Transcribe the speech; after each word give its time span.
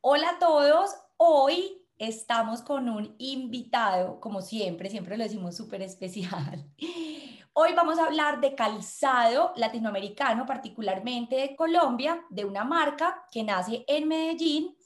Hola 0.00 0.30
a 0.30 0.38
todos, 0.38 0.94
hoy 1.16 1.84
estamos 1.98 2.62
con 2.62 2.88
un 2.88 3.14
invitado, 3.18 4.20
como 4.20 4.42
siempre, 4.42 4.90
siempre 4.90 5.16
lo 5.16 5.24
decimos 5.24 5.56
súper 5.56 5.82
especial. 5.82 6.66
Hoy 7.56 7.72
vamos 7.72 8.00
a 8.00 8.06
hablar 8.06 8.40
de 8.40 8.56
calzado 8.56 9.52
latinoamericano, 9.54 10.44
particularmente 10.44 11.36
de 11.36 11.54
Colombia, 11.54 12.20
de 12.28 12.44
una 12.44 12.64
marca 12.64 13.24
que 13.30 13.44
nace 13.44 13.84
en 13.86 14.08
Medellín 14.08 14.76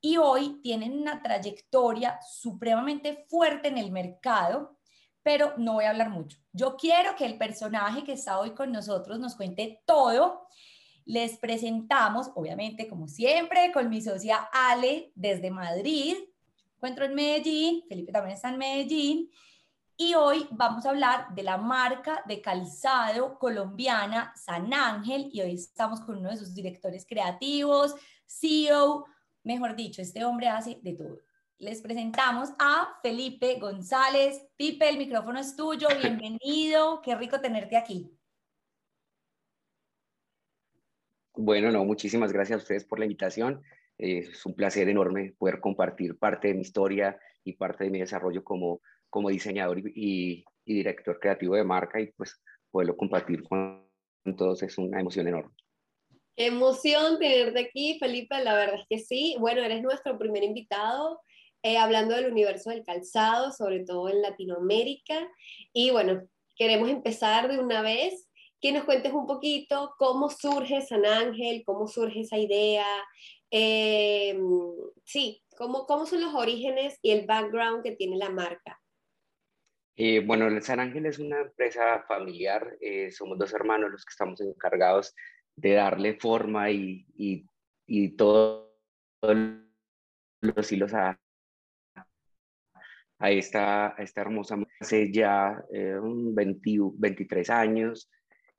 y 0.00 0.16
hoy 0.18 0.60
tienen 0.62 1.00
una 1.00 1.22
trayectoria 1.22 2.20
supremamente 2.20 3.26
fuerte 3.28 3.68
en 3.68 3.78
el 3.78 3.90
mercado, 3.90 4.78
pero 5.24 5.54
no 5.56 5.72
voy 5.72 5.86
a 5.86 5.90
hablar 5.90 6.10
mucho. 6.10 6.38
Yo 6.52 6.76
quiero 6.76 7.16
que 7.16 7.24
el 7.24 7.38
personaje 7.38 8.04
que 8.04 8.12
está 8.12 8.38
hoy 8.38 8.50
con 8.50 8.70
nosotros 8.70 9.18
nos 9.18 9.34
cuente 9.34 9.82
todo. 9.86 10.46
Les 11.06 11.38
presentamos, 11.38 12.30
obviamente, 12.34 12.86
como 12.86 13.08
siempre, 13.08 13.72
con 13.72 13.88
mi 13.88 14.02
socia 14.02 14.48
Ale 14.52 15.10
desde 15.14 15.50
Madrid. 15.50 16.14
Encuentro 16.76 17.06
en 17.06 17.14
Medellín, 17.14 17.84
Felipe 17.88 18.12
también 18.12 18.36
está 18.36 18.50
en 18.50 18.58
Medellín. 18.58 19.30
Y 19.96 20.14
hoy 20.14 20.46
vamos 20.50 20.84
a 20.84 20.90
hablar 20.90 21.34
de 21.34 21.42
la 21.42 21.56
marca 21.56 22.22
de 22.26 22.42
calzado 22.42 23.38
colombiana 23.38 24.34
San 24.36 24.74
Ángel 24.74 25.30
y 25.32 25.40
hoy 25.40 25.54
estamos 25.54 26.00
con 26.00 26.18
uno 26.18 26.30
de 26.30 26.36
sus 26.36 26.52
directores 26.52 27.06
creativos, 27.06 27.94
CEO, 28.26 29.06
mejor 29.42 29.74
dicho, 29.74 30.02
este 30.02 30.24
hombre 30.24 30.48
hace 30.48 30.80
de 30.82 30.94
todo. 30.94 31.18
Les 31.58 31.80
presentamos 31.80 32.50
a 32.58 32.98
Felipe 33.02 33.58
González. 33.58 34.46
Pipe, 34.56 34.88
el 34.88 34.98
micrófono 34.98 35.38
es 35.38 35.56
tuyo, 35.56 35.88
bienvenido, 36.02 37.00
qué 37.02 37.14
rico 37.14 37.40
tenerte 37.40 37.76
aquí. 37.76 38.10
Bueno, 41.36 41.70
no, 41.70 41.84
muchísimas 41.84 42.32
gracias 42.32 42.58
a 42.58 42.62
ustedes 42.62 42.84
por 42.84 42.98
la 42.98 43.06
invitación. 43.06 43.62
es 43.98 44.44
un 44.46 44.54
placer 44.54 44.88
enorme 44.88 45.34
poder 45.38 45.60
compartir 45.60 46.18
parte 46.18 46.48
de 46.48 46.54
mi 46.54 46.62
historia 46.62 47.18
y 47.44 47.54
parte 47.54 47.84
de 47.84 47.90
mi 47.90 48.00
desarrollo 48.00 48.42
como 48.42 48.80
como 49.14 49.28
diseñador 49.28 49.78
y, 49.78 50.44
director 50.66 51.20
creativo 51.20 51.54
de 51.54 51.62
marca 51.62 52.00
y 52.00 52.10
pues 52.12 52.42
poderlo 52.72 52.96
compartir 52.96 53.44
con 53.44 53.86
todos 54.36 54.60
es 54.64 54.76
una 54.76 54.98
emoción 54.98 55.28
enorme. 55.28 55.54
Qué 56.34 56.46
emoción 56.46 57.20
tenerte 57.20 57.60
aquí, 57.60 57.96
Felipe, 58.00 58.42
la 58.42 58.54
verdad 58.56 58.80
es 58.80 58.86
que 58.88 58.98
sí. 58.98 59.36
Bueno, 59.38 59.62
eres 59.62 59.82
nuestro 59.82 60.18
primer 60.18 60.42
invitado 60.42 61.20
eh, 61.64 61.78
hablando 61.78 62.14
del 62.14 62.30
universo 62.30 62.68
del 62.68 62.84
calzado, 62.84 63.50
sobre 63.50 63.84
todo 63.84 64.10
en 64.10 64.20
Latinoamérica. 64.20 65.26
Y 65.72 65.90
bueno, 65.90 66.22
queremos 66.56 66.90
empezar 66.90 67.50
de 67.50 67.58
una 67.58 67.80
vez, 67.80 68.28
que 68.60 68.70
nos 68.70 68.84
cuentes 68.84 69.12
un 69.12 69.26
poquito 69.26 69.94
cómo 69.98 70.28
surge 70.28 70.82
San 70.82 71.06
Ángel, 71.06 71.62
cómo 71.64 71.88
surge 71.88 72.20
esa 72.20 72.36
idea, 72.36 72.86
eh, 73.50 74.38
sí, 75.04 75.42
cómo, 75.56 75.86
cómo 75.86 76.04
son 76.04 76.20
los 76.20 76.34
orígenes 76.34 76.98
y 77.00 77.12
el 77.12 77.26
background 77.26 77.82
que 77.82 77.96
tiene 77.96 78.18
la 78.18 78.28
marca. 78.28 78.78
Eh, 79.96 80.20
bueno, 80.20 80.48
San 80.60 80.80
Ángel 80.80 81.06
es 81.06 81.18
una 81.18 81.40
empresa 81.40 82.04
familiar, 82.06 82.76
eh, 82.82 83.10
somos 83.10 83.38
dos 83.38 83.54
hermanos 83.54 83.90
los 83.90 84.04
que 84.04 84.10
estamos 84.10 84.40
encargados 84.42 85.14
de 85.56 85.72
darle 85.72 86.18
forma 86.18 86.70
y, 86.70 87.06
y, 87.16 87.46
y 87.86 88.16
todos 88.16 88.68
los 90.42 90.72
hilos 90.72 90.92
a, 90.92 91.18
a, 93.18 93.30
esta, 93.30 93.88
a 93.88 94.02
esta 94.02 94.20
hermosa 94.20 94.56
hace 94.80 95.12
ya 95.12 95.62
eh, 95.72 95.98
23 96.02 97.50
años. 97.50 98.10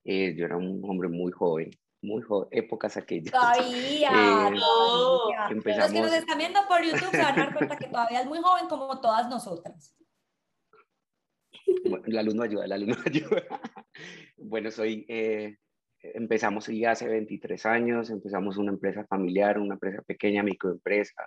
Eh, 0.03 0.35
yo 0.37 0.45
era 0.45 0.57
un 0.57 0.81
hombre 0.83 1.09
muy 1.09 1.31
joven, 1.31 1.71
muy 2.01 2.21
joven, 2.21 2.47
épocas 2.51 2.97
aquellas. 2.97 3.31
Todavía, 3.31 4.09
todavía. 4.09 5.49
Los 5.49 5.91
que 5.91 6.01
nos 6.01 6.13
están 6.13 6.37
viendo 6.37 6.59
por 6.67 6.83
YouTube 6.83 7.11
se 7.11 7.17
van 7.17 7.39
a 7.39 7.45
dar 7.45 7.53
cuenta 7.53 7.77
que 7.77 7.87
todavía 7.87 8.21
es 8.21 8.27
muy 8.27 8.39
joven 8.39 8.67
como 8.67 8.99
todas 9.01 9.29
nosotras 9.29 9.95
la 12.05 12.23
luz 12.23 12.35
no 12.35 12.43
ayuda, 12.43 12.67
la 12.67 12.77
luz 12.77 12.89
no 12.89 13.03
ayuda. 13.05 13.43
bueno, 14.37 14.71
soy, 14.71 15.05
eh, 15.07 15.57
empezamos 15.99 16.67
ya 16.67 16.91
hace 16.91 17.07
23 17.07 17.65
años, 17.65 18.09
empezamos 18.09 18.57
una 18.57 18.71
empresa 18.71 19.05
familiar, 19.05 19.59
una 19.59 19.75
empresa 19.75 20.01
pequeña, 20.03 20.43
microempresa. 20.43 21.25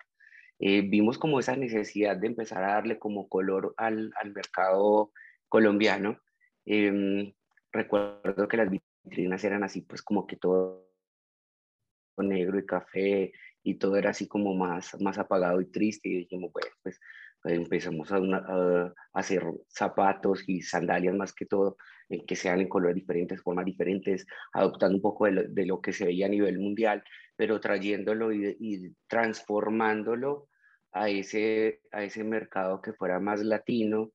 Eh, 0.61 0.83
vimos 0.83 1.19
como 1.19 1.39
esa 1.41 1.57
necesidad 1.57 2.17
de 2.17 2.27
empezar 2.27 2.65
a 2.65 2.75
darle 2.75 2.99
como 2.99 3.29
color 3.29 3.75
al, 3.77 4.13
al 4.21 4.33
mercado 4.33 5.13
colombiano. 5.49 6.21
Em, 6.65 7.33
recuerdo 7.73 8.49
que 8.49 8.57
las 8.57 8.71
vitrinas 8.71 9.45
eran 9.45 9.65
así, 9.65 9.83
pues 9.83 10.03
como 10.03 10.27
que 10.27 10.37
todo 10.37 10.89
negro 12.19 12.59
y 12.59 12.67
café 12.67 13.33
y 13.63 13.77
todo 13.77 13.97
era 13.97 14.11
así 14.11 14.27
como 14.27 14.55
más, 14.55 15.01
más 15.01 15.19
apagado 15.19 15.61
y 15.61 15.71
triste 15.71 16.09
y 16.09 16.19
dijimos, 16.19 16.53
bueno, 16.53 16.71
pues 16.83 17.01
empezamos 17.45 18.11
a, 18.13 18.95
hacer 19.13 19.45
zapatos 19.69 20.43
y 20.49 20.63
sandalias 20.63 21.15
más 21.15 21.33
que 21.33 21.47
todo, 21.47 21.77
en 22.09 22.25
que 22.27 22.37
sean 22.37 22.61
en 22.61 22.69
colores 22.69 22.97
diferentes, 22.97 23.43
formas 23.43 23.65
diferentes, 23.65 24.27
adoptando 24.53 24.97
un 24.97 25.03
poco 25.03 25.27
de 25.27 25.67
lo, 25.67 25.81
que 25.81 25.93
se 25.93 26.07
veía 26.07 26.27
a 26.27 26.31
nivel 26.31 26.59
mundial, 26.59 27.03
pero 27.39 27.61
trayéndolo 27.61 28.33
y, 28.33 28.97
transformándolo 29.07 30.49
a 30.93 31.09
ese, 31.09 31.83
a 31.93 32.03
ese 32.03 32.25
mercado 32.25 32.83
que 32.83 32.93
fuera 32.93 33.21
más 33.21 33.41
latino 33.45 34.11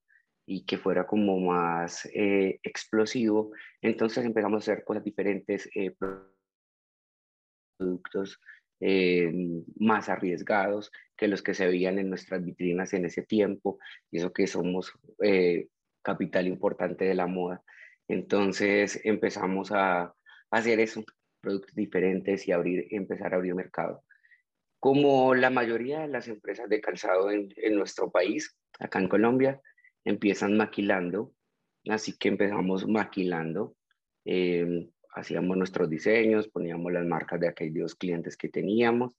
y 0.45 0.65
que 0.65 0.77
fuera 0.77 1.07
como 1.07 1.39
más 1.39 2.05
eh, 2.13 2.59
explosivo. 2.63 3.53
Entonces 3.81 4.25
empezamos 4.25 4.67
a 4.67 4.73
hacer 4.73 4.83
cosas 4.83 5.05
diferentes, 5.05 5.69
eh, 5.73 5.95
productos 7.77 8.41
eh, 8.81 9.31
más 9.77 10.09
arriesgados 10.09 10.91
que 11.15 11.29
los 11.29 11.41
que 11.41 11.53
se 11.53 11.65
veían 11.65 11.99
en 11.99 12.09
nuestras 12.09 12.43
vitrinas 12.43 12.93
en 12.93 13.05
ese 13.05 13.21
tiempo, 13.23 13.79
y 14.11 14.17
eso 14.17 14.33
que 14.33 14.47
somos 14.47 14.91
eh, 15.23 15.69
capital 16.01 16.47
importante 16.47 17.05
de 17.05 17.15
la 17.15 17.27
moda. 17.27 17.63
Entonces 18.09 18.99
empezamos 19.05 19.71
a, 19.71 20.13
hacer 20.51 20.81
eso, 20.81 21.05
productos 21.43 21.75
diferentes 21.75 22.47
y 22.47 22.53
abrir, 22.53 22.87
empezar 22.89 23.33
a 23.33 23.35
abrir 23.35 23.53
mercado. 23.53 24.03
Como 24.79 25.35
la 25.35 25.49
mayoría 25.49 25.99
de 25.99 26.07
las 26.07 26.27
empresas 26.27 26.69
de 26.69 26.81
calzado 26.81 27.29
en, 27.29 27.49
en 27.57 27.75
nuestro 27.75 28.09
país, 28.09 28.57
acá 28.79 28.99
en 28.99 29.09
Colombia, 29.09 29.61
empiezan 30.05 30.57
maquilando, 30.57 31.33
así 31.89 32.17
que 32.17 32.29
empezamos 32.29 32.87
maquilando. 32.87 33.75
Eh, 34.25 34.89
hacíamos 35.15 35.57
nuestros 35.57 35.89
diseños, 35.89 36.47
poníamos 36.47 36.91
las 36.91 37.05
marcas 37.05 37.39
de 37.39 37.49
aquellos 37.49 37.95
clientes 37.95 38.37
que 38.37 38.49
teníamos, 38.49 39.15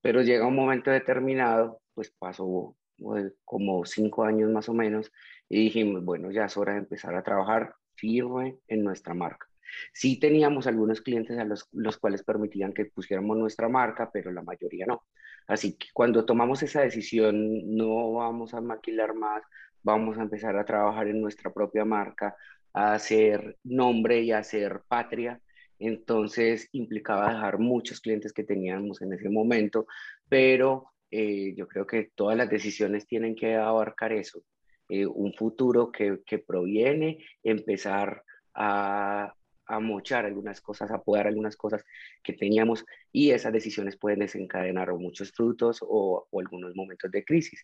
pero 0.00 0.22
llega 0.22 0.46
un 0.46 0.56
momento 0.56 0.90
determinado, 0.90 1.80
pues 1.94 2.10
pasó 2.10 2.76
eh, 3.16 3.32
como 3.44 3.84
cinco 3.84 4.24
años 4.24 4.50
más 4.50 4.68
o 4.68 4.74
menos, 4.74 5.10
y 5.48 5.64
dijimos, 5.64 6.04
bueno, 6.04 6.30
ya 6.30 6.44
es 6.46 6.56
hora 6.56 6.72
de 6.72 6.80
empezar 6.80 7.14
a 7.14 7.22
trabajar 7.22 7.74
firme 7.94 8.58
en 8.68 8.82
nuestra 8.82 9.14
marca. 9.14 9.49
Sí 9.92 10.18
teníamos 10.18 10.66
algunos 10.66 11.00
clientes 11.00 11.38
a 11.38 11.44
los, 11.44 11.68
los 11.72 11.98
cuales 11.98 12.22
permitían 12.24 12.72
que 12.72 12.86
pusiéramos 12.86 13.36
nuestra 13.36 13.68
marca, 13.68 14.10
pero 14.12 14.30
la 14.32 14.42
mayoría 14.42 14.86
no. 14.86 15.04
Así 15.46 15.76
que 15.76 15.88
cuando 15.92 16.24
tomamos 16.24 16.62
esa 16.62 16.82
decisión, 16.82 17.76
no 17.76 18.12
vamos 18.12 18.54
a 18.54 18.60
maquilar 18.60 19.14
más, 19.14 19.42
vamos 19.82 20.18
a 20.18 20.22
empezar 20.22 20.56
a 20.56 20.64
trabajar 20.64 21.08
en 21.08 21.20
nuestra 21.20 21.52
propia 21.52 21.84
marca, 21.84 22.36
a 22.72 22.94
hacer 22.94 23.56
nombre 23.64 24.20
y 24.20 24.32
a 24.32 24.38
hacer 24.38 24.82
patria. 24.88 25.40
Entonces 25.78 26.68
implicaba 26.72 27.32
dejar 27.32 27.58
muchos 27.58 28.00
clientes 28.00 28.32
que 28.32 28.44
teníamos 28.44 29.00
en 29.02 29.12
ese 29.14 29.30
momento, 29.30 29.86
pero 30.28 30.92
eh, 31.10 31.54
yo 31.56 31.66
creo 31.66 31.86
que 31.86 32.10
todas 32.14 32.36
las 32.36 32.50
decisiones 32.50 33.06
tienen 33.06 33.34
que 33.34 33.56
abarcar 33.56 34.12
eso, 34.12 34.42
eh, 34.88 35.06
un 35.06 35.32
futuro 35.32 35.90
que, 35.90 36.20
que, 36.24 36.38
proviene, 36.38 37.24
empezar 37.42 38.22
a, 38.54 39.34
a 39.70 39.80
mochar 39.80 40.26
algunas 40.26 40.60
cosas, 40.60 40.90
a 40.90 41.02
podar 41.02 41.26
algunas 41.26 41.56
cosas 41.56 41.84
que 42.22 42.32
teníamos 42.34 42.84
y 43.12 43.30
esas 43.30 43.52
decisiones 43.52 43.96
pueden 43.96 44.20
desencadenar 44.20 44.92
muchos 44.94 45.32
frutos 45.32 45.78
o, 45.82 46.26
o 46.30 46.40
algunos 46.40 46.74
momentos 46.76 47.10
de 47.10 47.24
crisis. 47.24 47.62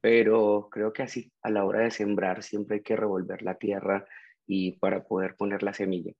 Pero 0.00 0.68
creo 0.70 0.92
que 0.92 1.02
así, 1.02 1.32
a 1.42 1.50
la 1.50 1.64
hora 1.64 1.80
de 1.80 1.90
sembrar, 1.90 2.42
siempre 2.42 2.76
hay 2.76 2.82
que 2.82 2.96
revolver 2.96 3.42
la 3.42 3.56
tierra, 3.56 4.06
y 4.46 4.72
para 4.78 5.04
poder 5.04 5.36
poner 5.36 5.62
la 5.62 5.74
semilla. 5.74 6.12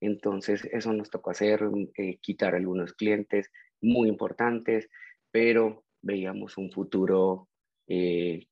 Entonces, 0.00 0.64
eso 0.72 0.92
nos 0.92 1.10
tocó 1.10 1.30
hacer, 1.30 1.62
eh, 1.96 2.18
quitar 2.20 2.54
algunos 2.54 2.94
clientes 2.94 3.50
muy 3.80 4.08
importantes, 4.08 4.88
pero 5.30 5.84
veíamos 6.02 6.56
un 6.58 6.70
futuro 6.72 7.48
eh, 7.86 8.46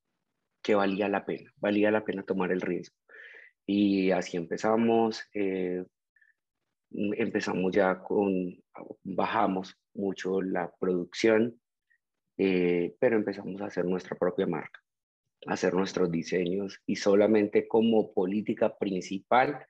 que 0.62 0.74
valía 0.74 1.08
la 1.08 1.24
pena, 1.26 1.52
valía 1.56 1.90
la 1.90 2.04
pena 2.04 2.24
tomar 2.24 2.52
el 2.52 2.60
riesgo. 2.60 2.96
Y 3.66 4.10
así 4.12 4.36
empezamos, 4.36 5.22
eh, 5.34 5.84
empezamos 6.90 7.72
ya 7.72 8.02
con, 8.02 8.56
bajamos 9.02 9.76
mucho 9.94 10.40
la 10.42 10.72
producción, 10.78 11.60
pero 12.36 13.16
empezamos 13.16 13.60
a 13.60 13.66
hacer 13.66 13.84
nuestra 13.84 14.16
propia 14.16 14.46
marca. 14.46 14.80
hacer 15.46 15.72
nuestros 15.72 16.10
diseños 16.10 16.80
y 16.84 16.96
solamente 16.96 17.68
como 17.68 18.12
política 18.12 18.76
principal 18.76 19.64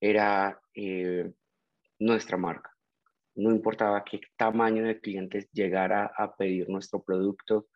era 0.00 0.60
eh, 0.74 1.32
nuestra 1.98 2.36
marca. 2.36 2.70
No 3.34 3.50
importaba 3.50 4.04
qué 4.04 4.20
tamaño 4.36 4.84
de 4.84 5.00
clientes 5.00 5.48
llegara 5.52 6.12
a 6.16 6.36
pedir 6.36 6.68
nuestro 6.68 7.02
producto, 7.02 7.68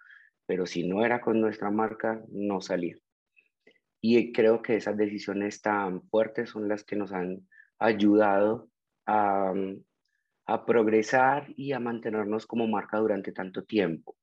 pero 0.45 0.67
si 0.67 0.87
no 0.87 1.05
era 1.05 1.21
con 1.21 1.41
nuestra 1.41 1.71
marca, 1.71 2.23
no 2.29 2.61
salía. 2.61 2.97
Y 4.01 4.33
creo 4.33 4.61
que 4.61 4.77
esas 4.77 4.97
decisiones 4.97 5.63
tan 5.63 6.03
fuertes 6.09 6.51
son 6.51 6.69
las 6.69 6.85
que 6.85 6.97
nos 6.97 7.13
han 7.13 7.49
ayudado 7.79 8.69
a, 9.07 9.53
a 10.47 10.65
progresar 10.65 11.53
y 11.57 11.73
a 11.73 11.81
mantenernos 11.81 12.47
como 12.47 12.69
marca 12.69 12.99
durante 12.99 13.33
tanto 13.33 13.65
tiempo. 13.65 14.17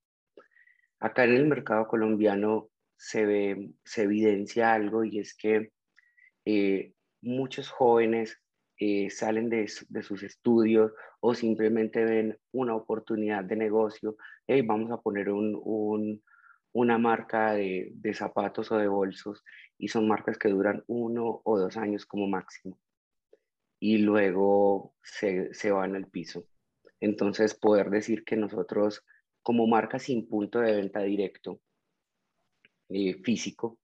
Acá 0.99 1.25
en 1.25 1.33
el 1.33 1.47
mercado 1.47 1.87
colombiano 1.87 2.69
se, 2.95 3.25
ve, 3.25 3.71
se 3.83 4.03
evidencia 4.03 4.73
algo 4.73 5.03
y 5.03 5.19
es 5.19 5.35
que 5.35 5.71
eh, 6.45 6.93
muchos 7.21 7.69
jóvenes 7.69 8.39
eh, 8.79 9.09
salen 9.09 9.49
de, 9.49 9.67
sus 9.67 10.23
estudios 10.23 10.93
o 11.19 11.35
simplemente 11.35 12.03
ven 12.05 12.37
una 12.51 12.75
oportunidad 12.75 13.43
de 13.43 13.57
negocio, 13.57 14.15
hey, 14.47 14.61
vamos 14.61 14.91
a 14.91 15.01
poner 15.01 15.29
una 15.29 16.97
marca 16.97 17.53
de, 17.53 17.93
zapatos 18.13 18.71
o 18.71 18.77
de 18.77 18.87
bolsos 18.87 19.43
y 19.77 19.89
son 19.89 20.07
marcas 20.07 20.37
que 20.37 20.49
duran 20.49 20.83
uno 20.87 21.41
o 21.43 21.59
dos 21.59 21.75
años 21.77 22.05
como 22.05 22.27
máximo 22.27 22.77
y 23.85 23.97
luego 23.97 24.95
se, 25.03 25.53
se 25.53 25.69
van 25.69 25.93
al 25.97 26.07
piso. 26.07 26.47
Entonces, 27.01 27.53
poder 27.53 27.89
decir 27.89 28.23
que 28.23 28.37
nosotros 28.37 29.03
como 29.41 29.67
marca 29.67 29.99
sin 29.99 30.25
punto 30.29 30.61
de 30.61 30.73
venta 30.73 31.01
directo 31.01 31.59
eh, 32.87 33.15
físico, 33.15 33.77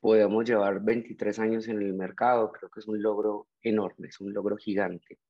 podemos 0.00 0.44
llevar 0.44 0.82
23 0.82 1.38
años 1.38 1.68
en 1.68 1.80
el 1.82 1.94
mercado, 1.94 2.50
creo 2.50 2.68
que 2.68 2.80
es 2.80 2.88
un 2.88 3.00
logro 3.00 3.46
enorme, 3.62 4.08
es 4.08 4.20
un 4.20 4.34
logro 4.34 4.56
gigante. 4.56 5.20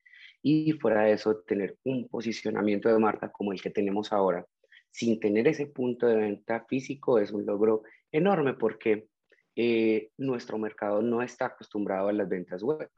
Y 0.41 0.73
fuera 0.73 1.03
de 1.03 1.13
eso, 1.13 1.43
tener 1.47 1.77
un 1.85 2.09
posicionamiento 2.09 2.89
de 2.89 2.99
marca 2.99 3.31
como 3.31 3.53
el 3.53 3.61
que 3.61 3.69
tenemos 3.69 4.11
ahora, 4.11 4.47
sin 4.91 5.21
tener 5.21 5.49
ese 5.49 5.67
punto 5.67 6.07
de 6.07 6.17
venta 6.17 6.65
físico, 6.67 7.19
es 7.19 7.31
un 7.31 7.45
logro 7.45 7.83
enorme 8.11 8.55
porque 8.55 9.09
eh, 9.55 10.13
nuestro 10.17 10.57
mercado 10.57 11.03
no 11.03 11.21
está 11.21 11.45
acostumbrado 11.45 12.09
a 12.09 12.15
las 12.15 12.27
ventas 12.27 12.63
web 12.63 12.91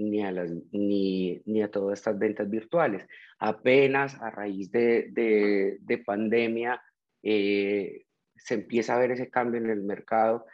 ni 0.00 0.22
a, 0.24 0.32
las, 0.32 0.50
ni, 0.72 1.40
ni 1.44 1.62
a 1.62 1.70
todas 1.70 1.98
estas 1.98 2.18
ventas 2.18 2.48
virtuales. 2.48 3.06
Apenas 3.38 4.20
a 4.20 4.30
raíz 4.30 4.70
de, 4.70 5.08
de, 5.10 5.78
de 5.80 5.98
pandemia 5.98 6.82
eh, 7.22 8.06
se 8.36 8.54
empieza 8.54 8.94
a 8.94 8.98
ver 8.98 9.12
ese 9.12 9.30
cambio 9.30 9.60
en 9.60 9.70
el 9.70 9.82
mercado 9.82 10.46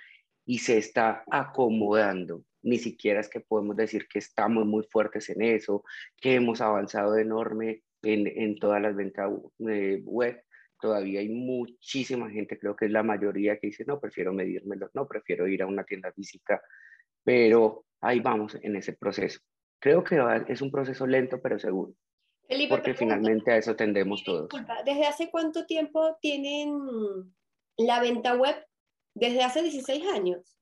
y 0.44 0.58
se 0.58 0.78
está 0.78 1.24
acomodando. 1.30 2.44
Ni 2.62 2.78
siquiera 2.78 3.20
es 3.20 3.28
que 3.28 3.40
podemos 3.40 3.76
decir 3.76 4.08
que 4.08 4.18
estamos 4.18 4.66
muy 4.66 4.84
fuertes 4.90 5.28
en 5.30 5.42
eso, 5.42 5.84
que 6.20 6.34
hemos 6.34 6.60
avanzado 6.60 7.16
enorme 7.16 7.82
en, 8.02 8.26
en 8.26 8.58
todas 8.58 8.82
las 8.82 8.96
ventas 8.96 9.30
eh, 9.68 10.00
web. 10.04 10.42
Todavía 10.80 11.20
hay 11.20 11.28
muchísima 11.28 12.28
gente, 12.28 12.58
creo 12.58 12.76
que 12.76 12.86
es 12.86 12.90
la 12.90 13.02
mayoría 13.02 13.58
que 13.58 13.68
dice, 13.68 13.84
no, 13.86 13.98
prefiero 13.98 14.32
medírmelo, 14.32 14.90
no, 14.94 15.06
prefiero 15.06 15.48
ir 15.48 15.62
a 15.62 15.66
una 15.66 15.84
tienda 15.84 16.12
física, 16.12 16.60
pero 17.26 17.84
ahí 18.00 18.20
vamos 18.20 18.56
en 18.62 18.76
ese 18.76 18.92
proceso. 18.92 19.40
Creo 19.80 20.04
que 20.04 20.16
es 20.46 20.62
un 20.62 20.70
proceso 20.70 21.08
lento 21.08 21.42
pero 21.42 21.58
seguro. 21.58 21.92
porque 22.68 22.94
finalmente 22.94 23.50
a 23.50 23.56
eso 23.56 23.74
tendemos 23.74 24.22
todos. 24.22 24.48
¿Desde 24.84 25.06
hace 25.06 25.28
cuánto 25.28 25.66
tiempo 25.66 26.16
tienen 26.20 26.78
la 27.76 28.00
venta 28.00 28.36
web? 28.36 28.54
¿Desde 29.12 29.42
hace 29.42 29.62
16 29.62 30.04
años? 30.14 30.56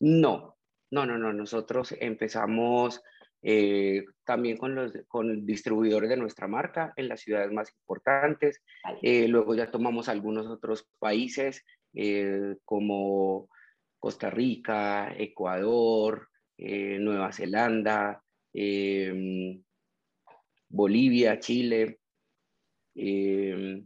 No, 0.00 0.56
no, 0.90 1.06
no, 1.06 1.18
no. 1.18 1.32
Nosotros 1.32 1.94
empezamos 2.00 3.00
eh, 3.42 4.04
también 4.24 4.56
con 4.56 4.74
los 4.74 4.92
con 5.06 5.46
distribuidores 5.46 6.10
de 6.10 6.16
nuestra 6.16 6.48
marca 6.48 6.92
en 6.96 7.08
las 7.08 7.20
ciudades 7.20 7.52
más 7.52 7.72
importantes. 7.72 8.60
Eh, 9.02 9.28
luego 9.28 9.54
ya 9.54 9.70
tomamos 9.70 10.08
algunos 10.08 10.48
otros 10.48 10.88
países 10.98 11.64
eh, 11.94 12.56
como 12.64 13.48
Costa 14.06 14.30
Rica, 14.30 15.12
Ecuador, 15.18 16.28
eh, 16.56 16.96
Nueva 17.00 17.32
Zelanda, 17.32 18.22
em, 18.52 19.60
Bolivia, 20.68 21.40
Chile. 21.40 21.98
Em, 22.94 23.84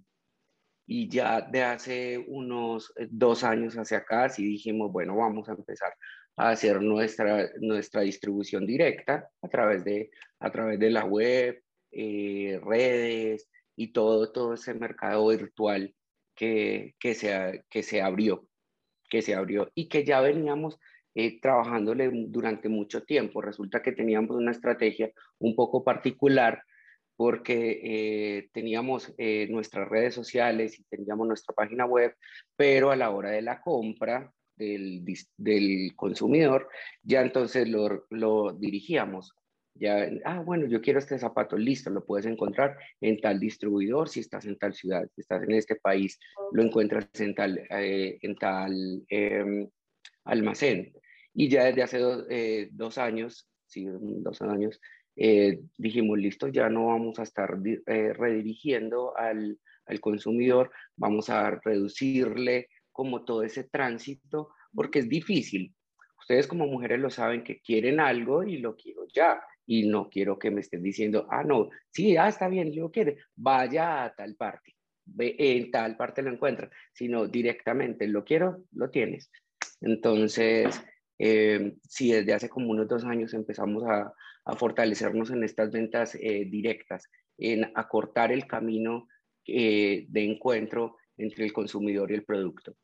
y 0.86 1.08
ya 1.08 1.40
de 1.40 1.62
hace 1.62 2.18
unos 2.18 2.92
eh, 2.98 3.08
dos 3.10 3.44
años 3.44 3.76
hacia 3.76 3.98
acá, 3.98 4.28
sí 4.28 4.44
dijimos, 4.44 4.92
bueno, 4.92 5.16
vamos 5.16 5.48
a 5.48 5.52
empezar 5.52 5.94
a 6.36 6.50
hacer 6.50 6.82
nuestra, 6.82 7.48
nuestra 7.62 8.02
distribución 8.02 8.66
directa 8.66 9.26
a 9.40 9.48
través 9.48 9.84
de, 9.84 10.10
a 10.38 10.50
través 10.52 10.78
de 10.78 10.90
la 10.90 11.06
web, 11.06 11.62
eh, 11.92 12.60
redes 12.62 13.48
y 13.74 13.90
todo, 13.90 14.30
todo 14.32 14.52
ese 14.52 14.74
mercado 14.74 15.28
virtual 15.28 15.94
que, 16.34 16.94
que, 17.00 17.14
se, 17.14 17.64
que 17.70 17.82
se 17.82 18.02
abrió, 18.02 18.49
que 19.10 19.20
se 19.20 19.34
abrió 19.34 19.70
y 19.74 19.88
que 19.88 20.04
ya 20.04 20.20
veníamos 20.22 20.78
eh, 21.14 21.40
trabajándole 21.40 22.10
durante 22.28 22.68
mucho 22.68 23.02
tiempo. 23.02 23.42
Resulta 23.42 23.82
que 23.82 23.92
teníamos 23.92 24.36
una 24.36 24.52
estrategia 24.52 25.10
un 25.38 25.54
poco 25.54 25.84
particular 25.84 26.62
porque 27.16 27.80
eh, 27.82 28.48
teníamos 28.52 29.12
eh, 29.18 29.46
nuestras 29.50 29.86
redes 29.88 30.14
sociales 30.14 30.78
y 30.78 30.84
teníamos 30.84 31.26
nuestra 31.28 31.54
página 31.54 31.84
web, 31.84 32.14
pero 32.56 32.90
a 32.90 32.96
la 32.96 33.10
hora 33.10 33.30
de 33.30 33.42
la 33.42 33.60
compra 33.60 34.32
del, 34.56 35.04
del 35.36 35.92
consumidor, 35.96 36.68
ya 37.02 37.20
entonces 37.20 37.68
lo, 37.68 38.06
lo 38.08 38.52
dirigíamos 38.52 39.34
ya, 39.80 40.10
ah, 40.26 40.40
bueno, 40.40 40.66
yo 40.66 40.82
quiero 40.82 40.98
este 40.98 41.18
zapato, 41.18 41.56
listo, 41.56 41.88
lo 41.88 42.04
puedes 42.04 42.26
encontrar 42.26 42.76
en 43.00 43.18
tal 43.18 43.40
distribuidor 43.40 44.10
si 44.10 44.20
estás 44.20 44.44
en 44.44 44.58
tal 44.58 44.74
ciudad, 44.74 45.08
si 45.14 45.22
estás 45.22 45.42
en 45.42 45.52
este 45.52 45.76
país, 45.76 46.20
lo 46.52 46.62
encuentras 46.62 47.08
en 47.18 47.34
tal, 47.34 47.58
en 47.70 48.34
tal 48.36 49.02
em, 49.08 49.68
almacén. 50.24 50.92
Y 51.32 51.48
ya 51.48 51.64
desde 51.64 51.82
hace 51.82 52.00
eh, 52.28 52.68
dos 52.72 52.98
años, 52.98 53.48
sí, 53.66 53.86
dos 53.88 54.42
años, 54.42 54.78
eh, 55.16 55.60
dijimos, 55.78 56.18
listo, 56.18 56.48
ya 56.48 56.68
no 56.68 56.88
vamos 56.88 57.18
a 57.18 57.22
estar 57.22 57.56
eh, 57.64 58.12
redirigiendo 58.12 59.16
al, 59.16 59.58
al, 59.86 60.00
consumidor, 60.00 60.70
vamos 60.96 61.30
a 61.30 61.50
reducirle 61.52 62.68
como 62.92 63.24
todo 63.24 63.44
ese 63.44 63.64
tránsito, 63.64 64.50
porque 64.74 64.98
es 64.98 65.08
difícil. 65.08 65.74
Ustedes 66.18 66.46
como 66.46 66.66
mujeres 66.66 67.00
lo 67.00 67.08
saben 67.08 67.42
que 67.42 67.60
quieren 67.60 67.98
algo 67.98 68.42
y 68.42 68.58
lo 68.58 68.76
quiero 68.76 69.06
ya, 69.12 69.40
y 69.66 69.88
no 69.88 70.08
quiero 70.08 70.38
que 70.38 70.50
me 70.50 70.60
estén 70.60 70.82
diciendo, 70.82 71.26
ah, 71.30 71.44
no, 71.44 71.70
sí, 71.90 72.16
ah, 72.16 72.28
está 72.28 72.48
bien, 72.48 72.72
yo 72.72 72.90
quiero, 72.90 73.14
vaya 73.36 74.04
a 74.04 74.14
tal 74.14 74.34
parte, 74.36 74.74
en 75.18 75.70
tal 75.70 75.96
parte 75.96 76.22
lo 76.22 76.32
encuentra, 76.32 76.70
sino 76.92 77.26
directamente, 77.26 78.06
lo 78.08 78.24
quiero, 78.24 78.64
lo 78.72 78.90
tienes. 78.90 79.30
Entonces, 79.80 80.82
eh, 81.18 81.74
si 81.88 82.12
desde 82.12 82.34
hace 82.34 82.48
como 82.48 82.70
unos 82.70 82.88
dos 82.88 83.04
años 83.04 83.34
empezamos 83.34 83.84
a, 83.84 84.12
fortalecernos 84.56 85.30
en 85.30 85.44
estas 85.44 85.70
ventas 85.70 86.16
eh, 86.16 86.44
directas, 86.50 87.08
en 87.38 87.70
acortar 87.76 88.32
el 88.32 88.48
camino 88.48 89.06
eh, 89.46 90.06
de 90.08 90.24
encuentro 90.24 90.96
entre 91.16 91.44
el 91.44 91.52
consumidor 91.52 92.10
y 92.10 92.14
el 92.14 92.24
producto. 92.24 92.74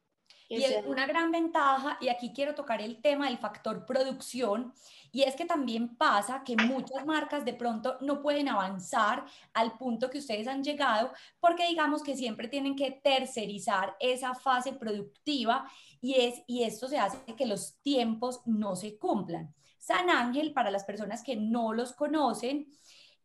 Y 0.48 0.62
es 0.62 0.84
una 0.86 1.06
gran 1.06 1.32
ventaja, 1.32 1.98
y 2.00 2.08
aquí 2.08 2.32
quiero 2.32 2.54
tocar 2.54 2.80
el 2.80 3.00
tema 3.00 3.26
del 3.26 3.38
factor 3.38 3.84
producción, 3.84 4.72
y 5.10 5.22
es 5.22 5.34
que 5.34 5.44
también 5.44 5.96
pasa 5.96 6.44
que 6.44 6.56
muchas 6.56 7.04
marcas 7.04 7.44
de 7.44 7.54
pronto 7.54 7.96
no 8.00 8.22
pueden 8.22 8.48
avanzar 8.48 9.24
al 9.54 9.76
punto 9.76 10.08
que 10.08 10.18
ustedes 10.18 10.46
han 10.46 10.62
llegado, 10.62 11.12
porque 11.40 11.66
digamos 11.66 12.02
que 12.02 12.16
siempre 12.16 12.48
tienen 12.48 12.76
que 12.76 12.92
tercerizar 12.92 13.96
esa 13.98 14.34
fase 14.34 14.72
productiva, 14.72 15.68
y, 16.00 16.14
es, 16.14 16.42
y 16.46 16.62
esto 16.62 16.86
se 16.86 16.98
hace 16.98 17.18
que 17.36 17.46
los 17.46 17.80
tiempos 17.82 18.40
no 18.44 18.76
se 18.76 18.98
cumplan. 18.98 19.52
San 19.78 20.10
Ángel, 20.10 20.52
para 20.52 20.70
las 20.70 20.84
personas 20.84 21.22
que 21.22 21.36
no 21.36 21.72
los 21.72 21.92
conocen, 21.92 22.68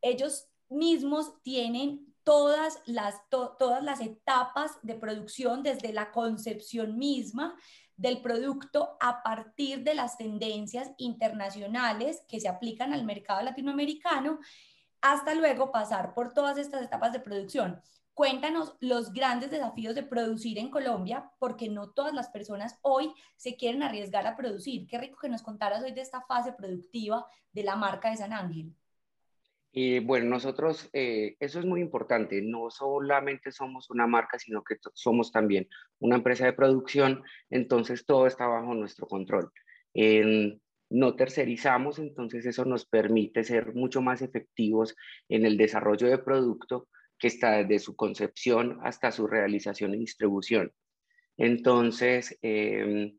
ellos 0.02 0.48
mismos 0.70 1.42
tienen 1.44 2.11
todas 2.32 2.82
las, 2.86 3.16
todas 3.30 3.84
las 3.84 4.00
etapas 4.00 4.80
de 4.84 4.96
producción, 4.96 5.64
desde 5.64 5.92
la 5.92 6.12
concepción 6.12 6.98
misma 6.98 7.58
del 7.98 8.22
producto 8.22 8.96
a 9.02 9.22
partir 9.22 9.84
de 9.84 9.96
las 9.96 10.16
tendencias 10.18 10.92
internacionales 10.96 12.24
que 12.30 12.40
se 12.40 12.48
aplican 12.48 12.94
al 12.94 13.04
mercado 13.04 13.42
latinoamericano, 13.42 14.40
hasta 15.02 15.34
luego 15.34 15.74
pasar 15.74 16.14
por 16.14 16.34
todas 16.34 16.58
estas 16.58 16.82
etapas 16.82 17.12
de 17.12 17.20
producción. 17.20 17.82
Cuéntanos 18.14 18.78
los 18.80 19.12
grandes 19.12 19.52
desafíos 19.52 19.94
de 19.94 20.04
producir 20.04 20.58
en 20.58 20.72
Colombia, 20.72 21.30
porque 21.38 21.68
no 21.68 21.90
todas 21.90 22.14
las 22.14 22.30
personas 22.30 22.80
hoy 22.82 23.14
se 23.36 23.58
quieren 23.58 23.84
arriesgar 23.84 24.26
a 24.26 24.38
producir. 24.38 24.88
Qué 24.88 24.98
rico 24.98 25.20
que 25.22 25.28
nos 25.28 25.42
contaras 25.42 25.84
hoy 25.84 25.92
de 25.92 26.00
esta 26.00 26.22
fase 26.22 26.54
productiva 26.54 27.28
de 27.52 27.64
la 27.64 27.76
marca 27.76 28.10
de 28.10 28.16
San 28.16 28.32
Ángel. 28.32 28.74
Bueno, 30.06 30.30
nosotros, 30.30 30.90
eh, 30.94 31.36
eso 31.40 31.60
es 31.60 31.66
muy 31.66 31.82
importante, 31.82 32.42
no 32.42 32.70
solamente 32.70 33.52
somos 33.52 33.90
una 33.90 34.08
marca, 34.08 34.38
sino 34.38 34.64
que 34.64 34.76
somos 34.94 35.32
también 35.32 35.68
una 36.00 36.18
empresa 36.18 36.46
de 36.46 36.54
producción, 36.54 37.24
entonces 37.50 38.06
todo 38.06 38.28
está 38.28 38.48
bajo 38.48 38.74
nuestro 38.74 39.08
control. 39.08 39.52
no 40.90 41.16
tercerizamos, 41.16 42.00
entonces 42.00 42.46
eso 42.46 42.66
nos 42.66 42.86
permite 42.86 43.44
ser 43.46 43.74
mucho 43.74 44.02
más 44.02 44.22
efectivos 44.22 44.96
en 45.30 45.46
el 45.46 45.58
desarrollo 45.58 46.10
de 46.10 46.18
producto 46.18 46.90
que 47.18 47.28
está 47.28 47.52
desde 47.58 47.80
su 47.80 47.96
concepción 47.96 48.80
hasta 48.84 49.12
su 49.12 49.28
realización 49.28 49.94
y 49.96 50.00
distribución. 50.00 50.74
Entonces, 51.38 52.38
em, 52.42 53.18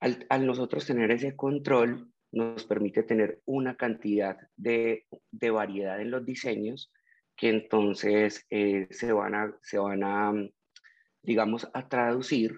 al, 0.00 0.46
nosotros 0.46 0.86
tener 0.86 1.10
ese 1.10 1.36
control, 1.36 2.12
nos 2.32 2.64
permite 2.64 3.02
tener 3.02 3.40
una 3.46 3.76
cantidad 3.76 4.36
de, 4.56 5.06
variedad 5.32 6.00
en 6.00 6.10
los 6.10 6.24
diseños 6.24 6.92
que 7.36 7.48
entonces 7.48 8.46
eh, 8.50 8.88
se, 8.90 9.12
van 9.12 9.34
a, 9.34 9.56
se 9.62 9.78
van 9.78 10.02
a, 10.02 10.32
digamos, 11.22 11.68
a 11.72 11.88
traducir 11.88 12.54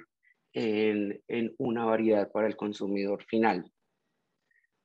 en, 0.53 1.23
una 1.59 1.85
variedad 1.85 2.31
para 2.33 2.47
el 2.47 2.57
consumidor 2.57 3.25
final. 3.25 3.71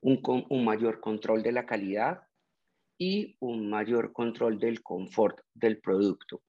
Un, 0.01 0.21
un 0.49 0.65
mayor 0.65 0.99
control 0.99 1.41
de 1.41 1.51
la 1.51 1.65
calidad 1.65 2.21
y 2.97 3.35
un 3.39 3.69
mayor 3.69 4.13
control 4.13 4.59
del 4.59 4.83
confort 4.83 5.39
del 5.53 5.79
producto 5.79 6.41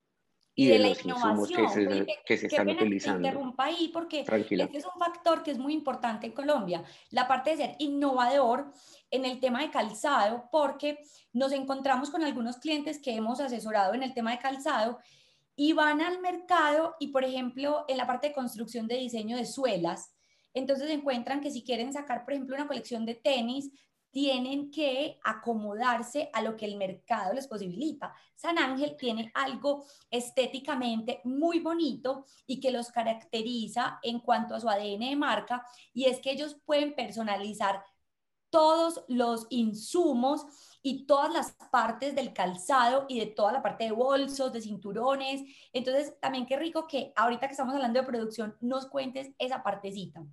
y, 0.58 0.68
de, 0.68 0.78
la 0.78 0.88
innovación 0.88 1.46
que 1.46 1.68
se, 1.68 2.06
que 2.24 2.38
se 2.38 2.46
están 2.46 2.70
utilizando. 2.70 3.28
interrumpa 3.28 3.66
ahí 3.66 3.90
porque 3.92 4.20
este 4.20 4.78
es 4.78 4.86
un 4.86 4.98
factor 4.98 5.42
que 5.42 5.50
es 5.50 5.58
muy 5.58 5.74
importante 5.74 6.26
en 6.26 6.32
Colombia, 6.32 6.82
la 7.10 7.28
parte 7.28 7.50
de 7.50 7.56
ser 7.58 7.76
innovador 7.78 8.72
en 9.10 9.26
el 9.26 9.38
tema 9.38 9.60
de 9.60 9.70
calzado, 9.70 10.48
porque 10.50 10.98
nos 11.34 11.52
encontramos 11.52 12.10
con 12.10 12.24
algunos 12.24 12.56
clientes 12.56 12.98
que 12.98 13.14
hemos 13.14 13.38
asesorado 13.38 13.92
en 13.92 14.02
el 14.02 14.14
tema 14.14 14.30
de 14.30 14.38
calzado 14.38 14.98
y 15.54 15.74
van 15.74 16.00
al 16.00 16.20
mercado 16.20 16.96
y, 16.98 17.08
por 17.08 17.24
ejemplo, 17.24 17.84
en 17.86 17.98
la 17.98 18.06
parte 18.06 18.28
de 18.28 18.34
construcción 18.34 18.88
de 18.88 18.96
diseño 18.96 19.36
de 19.36 19.44
suelas, 19.44 20.14
entonces 20.54 20.88
encuentran 20.88 21.42
que 21.42 21.50
si 21.50 21.62
quieren 21.62 21.92
sacar, 21.92 22.24
por 22.24 22.32
ejemplo, 22.32 22.56
una 22.56 22.66
colección 22.66 23.04
de 23.04 23.14
tenis, 23.14 23.70
tienen 24.16 24.70
que 24.70 25.20
acomodarse 25.22 26.30
a 26.32 26.40
lo 26.40 26.56
que 26.56 26.64
el 26.64 26.78
mercado 26.78 27.34
les 27.34 27.46
posibilita. 27.46 28.14
San 28.34 28.56
Ángel 28.56 28.96
tiene 28.96 29.30
algo 29.34 29.84
estéticamente 30.10 31.20
muy 31.24 31.60
bonito 31.60 32.24
y 32.46 32.58
que 32.58 32.70
los 32.70 32.90
caracteriza 32.90 33.98
en 34.02 34.20
cuanto 34.20 34.54
a 34.54 34.60
su 34.60 34.70
ADN 34.70 35.10
de 35.10 35.16
marca 35.16 35.66
y 35.92 36.06
es 36.06 36.18
que 36.20 36.30
ellos 36.30 36.56
pueden 36.64 36.94
personalizar 36.94 37.84
todos 38.48 39.04
los 39.06 39.46
insumos 39.50 40.46
y 40.80 41.04
todas 41.04 41.30
las 41.30 41.52
partes 41.70 42.14
del 42.14 42.32
calzado 42.32 43.04
y 43.10 43.20
de 43.20 43.26
toda 43.26 43.52
la 43.52 43.62
parte 43.62 43.84
de 43.84 43.92
bolsos, 43.92 44.50
de 44.50 44.62
cinturones. 44.62 45.42
Entonces, 45.74 46.18
también 46.20 46.46
qué 46.46 46.56
rico 46.56 46.86
que 46.86 47.12
ahorita 47.16 47.48
que 47.48 47.52
estamos 47.52 47.74
hablando 47.74 48.00
de 48.00 48.06
producción 48.06 48.56
nos 48.62 48.86
cuentes 48.86 49.30
esa 49.38 49.62
partecita. 49.62 50.24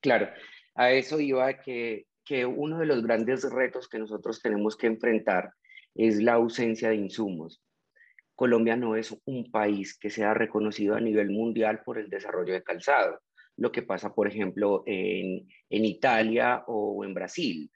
Claro, 0.00 0.28
a 0.74 0.90
eso 0.90 1.20
iba 1.20 1.56
que 1.60 2.08
que 2.26 2.44
uno 2.44 2.78
de 2.78 2.86
los 2.86 3.02
grandes 3.02 3.50
retos 3.50 3.88
que 3.88 3.98
nosotros 3.98 4.42
tenemos 4.42 4.76
que 4.76 4.88
enfrentar 4.88 5.52
es 5.94 6.20
la 6.20 6.34
ausencia 6.34 6.90
de 6.90 6.96
insumos. 6.96 7.62
Colombia 8.34 8.76
no 8.76 8.96
es 8.96 9.16
un 9.24 9.50
país 9.50 9.96
que 9.96 10.10
sea 10.10 10.34
reconocido 10.34 10.94
a 10.96 11.00
nivel 11.00 11.30
mundial 11.30 11.80
por 11.84 11.98
el 11.98 12.10
desarrollo 12.10 12.52
de 12.52 12.62
calzado, 12.62 13.20
lo 13.56 13.72
que 13.72 13.82
pasa, 13.82 14.14
por 14.14 14.28
ejemplo, 14.28 14.82
en, 14.86 15.48
en 15.70 15.84
Italia 15.84 16.64
o 16.66 17.02
en 17.04 17.14
Brasil, 17.14 17.70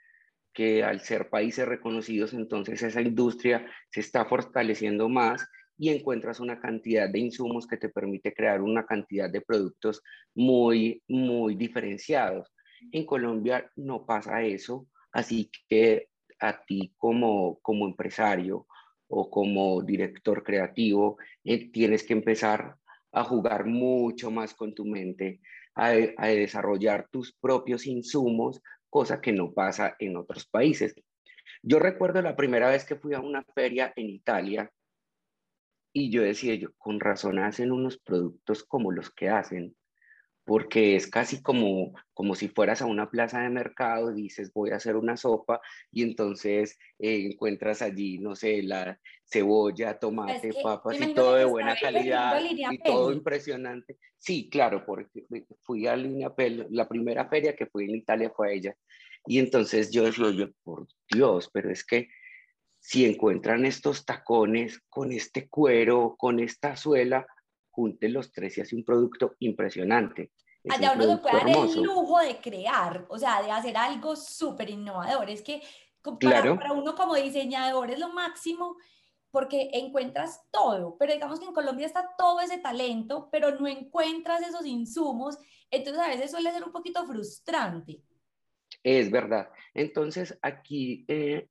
que 0.52 0.82
al 0.84 1.00
ser 1.00 1.30
países 1.30 1.66
reconocidos, 1.66 2.34
entonces 2.34 2.82
esa 2.82 3.00
industria 3.00 3.66
se 3.90 4.00
está 4.00 4.26
fortaleciendo 4.26 5.08
más 5.08 5.48
y 5.78 5.88
encuentras 5.88 6.40
una 6.40 6.60
cantidad 6.60 7.08
de 7.08 7.20
insumos 7.20 7.66
que 7.66 7.78
te 7.78 7.88
permite 7.88 8.34
crear 8.34 8.60
una 8.60 8.84
cantidad 8.84 9.30
de 9.30 9.40
productos 9.40 10.02
muy, 10.34 11.02
muy 11.08 11.54
diferenciados. 11.54 12.52
En 12.92 13.04
Colombia 13.06 13.70
no 13.76 14.04
pasa 14.06 14.42
eso, 14.42 14.88
así 15.12 15.50
que 15.68 16.08
a 16.38 16.64
ti 16.64 16.94
como, 16.96 17.58
como 17.60 17.86
empresario 17.86 18.66
o 19.08 19.30
como 19.30 19.82
director 19.82 20.42
creativo 20.42 21.18
eh, 21.44 21.70
tienes 21.70 22.04
que 22.04 22.12
empezar 22.12 22.76
a 23.12 23.24
jugar 23.24 23.66
mucho 23.66 24.30
más 24.30 24.54
con 24.54 24.74
tu 24.74 24.84
mente, 24.84 25.40
a, 25.74 25.92
a 26.16 26.26
desarrollar 26.28 27.08
tus 27.10 27.32
propios 27.32 27.86
insumos, 27.86 28.62
cosa 28.88 29.20
que 29.20 29.32
no 29.32 29.52
pasa 29.52 29.96
en 29.98 30.16
otros 30.16 30.46
países. 30.46 30.94
Yo 31.62 31.78
recuerdo 31.78 32.22
la 32.22 32.36
primera 32.36 32.70
vez 32.70 32.84
que 32.84 32.96
fui 32.96 33.14
a 33.14 33.20
una 33.20 33.44
feria 33.54 33.92
en 33.96 34.08
Italia 34.08 34.70
y 35.92 36.10
yo 36.10 36.22
decía, 36.22 36.54
yo, 36.54 36.72
con 36.78 37.00
razón 37.00 37.38
hacen 37.38 37.72
unos 37.72 37.98
productos 37.98 38.64
como 38.64 38.92
los 38.92 39.10
que 39.10 39.28
hacen, 39.28 39.76
porque 40.50 40.96
es 40.96 41.06
casi 41.06 41.40
como, 41.42 41.94
como 42.12 42.34
si 42.34 42.48
fueras 42.48 42.82
a 42.82 42.86
una 42.86 43.08
plaza 43.08 43.40
de 43.40 43.50
mercado, 43.50 44.12
dices 44.12 44.52
voy 44.52 44.70
a 44.70 44.76
hacer 44.78 44.96
una 44.96 45.16
sopa 45.16 45.60
y 45.92 46.02
entonces 46.02 46.76
eh, 46.98 47.28
encuentras 47.30 47.82
allí, 47.82 48.18
no 48.18 48.34
sé, 48.34 48.64
la 48.64 48.98
cebolla, 49.24 50.00
tomate, 50.00 50.50
papas 50.60 51.00
y 51.00 51.14
todo 51.14 51.36
de 51.36 51.44
buena 51.44 51.76
calidad 51.80 52.42
y 52.42 52.78
todo 52.78 53.12
impresionante. 53.12 53.96
Sí, 54.18 54.50
claro, 54.50 54.84
porque 54.84 55.24
fui 55.60 55.86
a 55.86 55.94
Línea 55.94 56.34
Pel, 56.34 56.66
la 56.70 56.88
primera 56.88 57.28
feria 57.28 57.54
que 57.54 57.66
fui 57.66 57.84
en 57.84 57.94
Italia 57.94 58.32
fue 58.34 58.48
a 58.48 58.52
ella. 58.52 58.76
Y 59.26 59.38
entonces 59.38 59.92
yo 59.92 60.02
decía, 60.02 60.32
yo, 60.32 60.48
por 60.64 60.88
Dios, 61.08 61.48
pero 61.52 61.70
es 61.70 61.86
que 61.86 62.08
si 62.80 63.04
encuentran 63.04 63.66
estos 63.66 64.04
tacones 64.04 64.80
con 64.88 65.12
este 65.12 65.48
cuero, 65.48 66.16
con 66.18 66.40
esta 66.40 66.74
suela, 66.74 67.24
junte 67.80 68.08
los 68.10 68.30
tres 68.30 68.58
y 68.58 68.60
hace 68.60 68.76
un 68.76 68.84
producto 68.84 69.34
impresionante. 69.38 70.32
Allá 70.68 70.92
uno 70.92 71.04
se 71.04 71.16
puede 71.16 71.36
dar 71.36 71.48
el 71.48 71.82
lujo 71.82 72.18
de 72.18 72.36
crear, 72.36 73.06
o 73.08 73.18
sea, 73.18 73.42
de 73.42 73.50
hacer 73.50 73.76
algo 73.78 74.14
súper 74.14 74.68
innovador. 74.68 75.30
Es 75.30 75.40
que 75.40 75.62
para, 76.20 76.54
para, 76.56 76.72
uno 76.72 76.94
como 76.94 77.14
diseñador 77.14 77.90
es 77.90 77.98
lo 77.98 78.12
máximo 78.12 78.76
porque 79.30 79.70
encuentras 79.72 80.42
todo, 80.50 80.96
pero 80.98 81.14
digamos 81.14 81.38
que 81.38 81.46
en 81.46 81.54
Colombia 81.54 81.86
está 81.86 82.10
todo 82.18 82.40
ese 82.40 82.58
talento, 82.58 83.28
pero 83.32 83.58
no 83.58 83.66
encuentras 83.66 84.42
esos 84.42 84.66
insumos, 84.66 85.38
entonces 85.70 86.02
a 86.02 86.08
veces 86.08 86.30
suele 86.32 86.52
ser 86.52 86.64
un 86.64 86.72
poquito 86.72 87.06
frustrante. 87.06 88.02
Es 88.82 89.10
verdad. 89.10 89.48
Entonces 89.72 90.36
aquí 90.42 91.04
eh, 91.08 91.48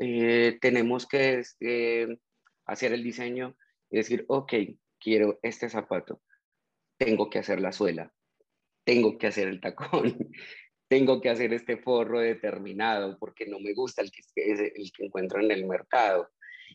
eh, 0.00 0.58
tenemos 0.60 1.06
que 1.06 1.40
este, 1.40 2.18
hacer 2.64 2.92
el 2.92 3.04
diseño 3.04 3.54
y 3.90 3.98
decir, 3.98 4.24
ok, 4.28 4.52
quiero 5.00 5.38
este 5.42 5.68
zapato, 5.68 6.20
tengo 6.98 7.30
que 7.30 7.38
hacer 7.38 7.60
la 7.60 7.72
suela, 7.72 8.12
tengo 8.84 9.18
que 9.18 9.28
hacer 9.28 9.48
el 9.48 9.60
tacón, 9.60 10.16
tengo 10.88 11.20
que 11.20 11.30
hacer 11.30 11.52
este 11.52 11.76
forro 11.76 12.20
determinado 12.20 13.18
porque 13.18 13.46
no 13.46 13.60
me 13.60 13.74
gusta 13.74 14.02
el 14.02 14.10
que, 14.10 14.22
el 14.34 14.92
que 14.92 15.04
encuentro 15.04 15.40
en 15.40 15.50
el 15.50 15.66
mercado. 15.66 16.30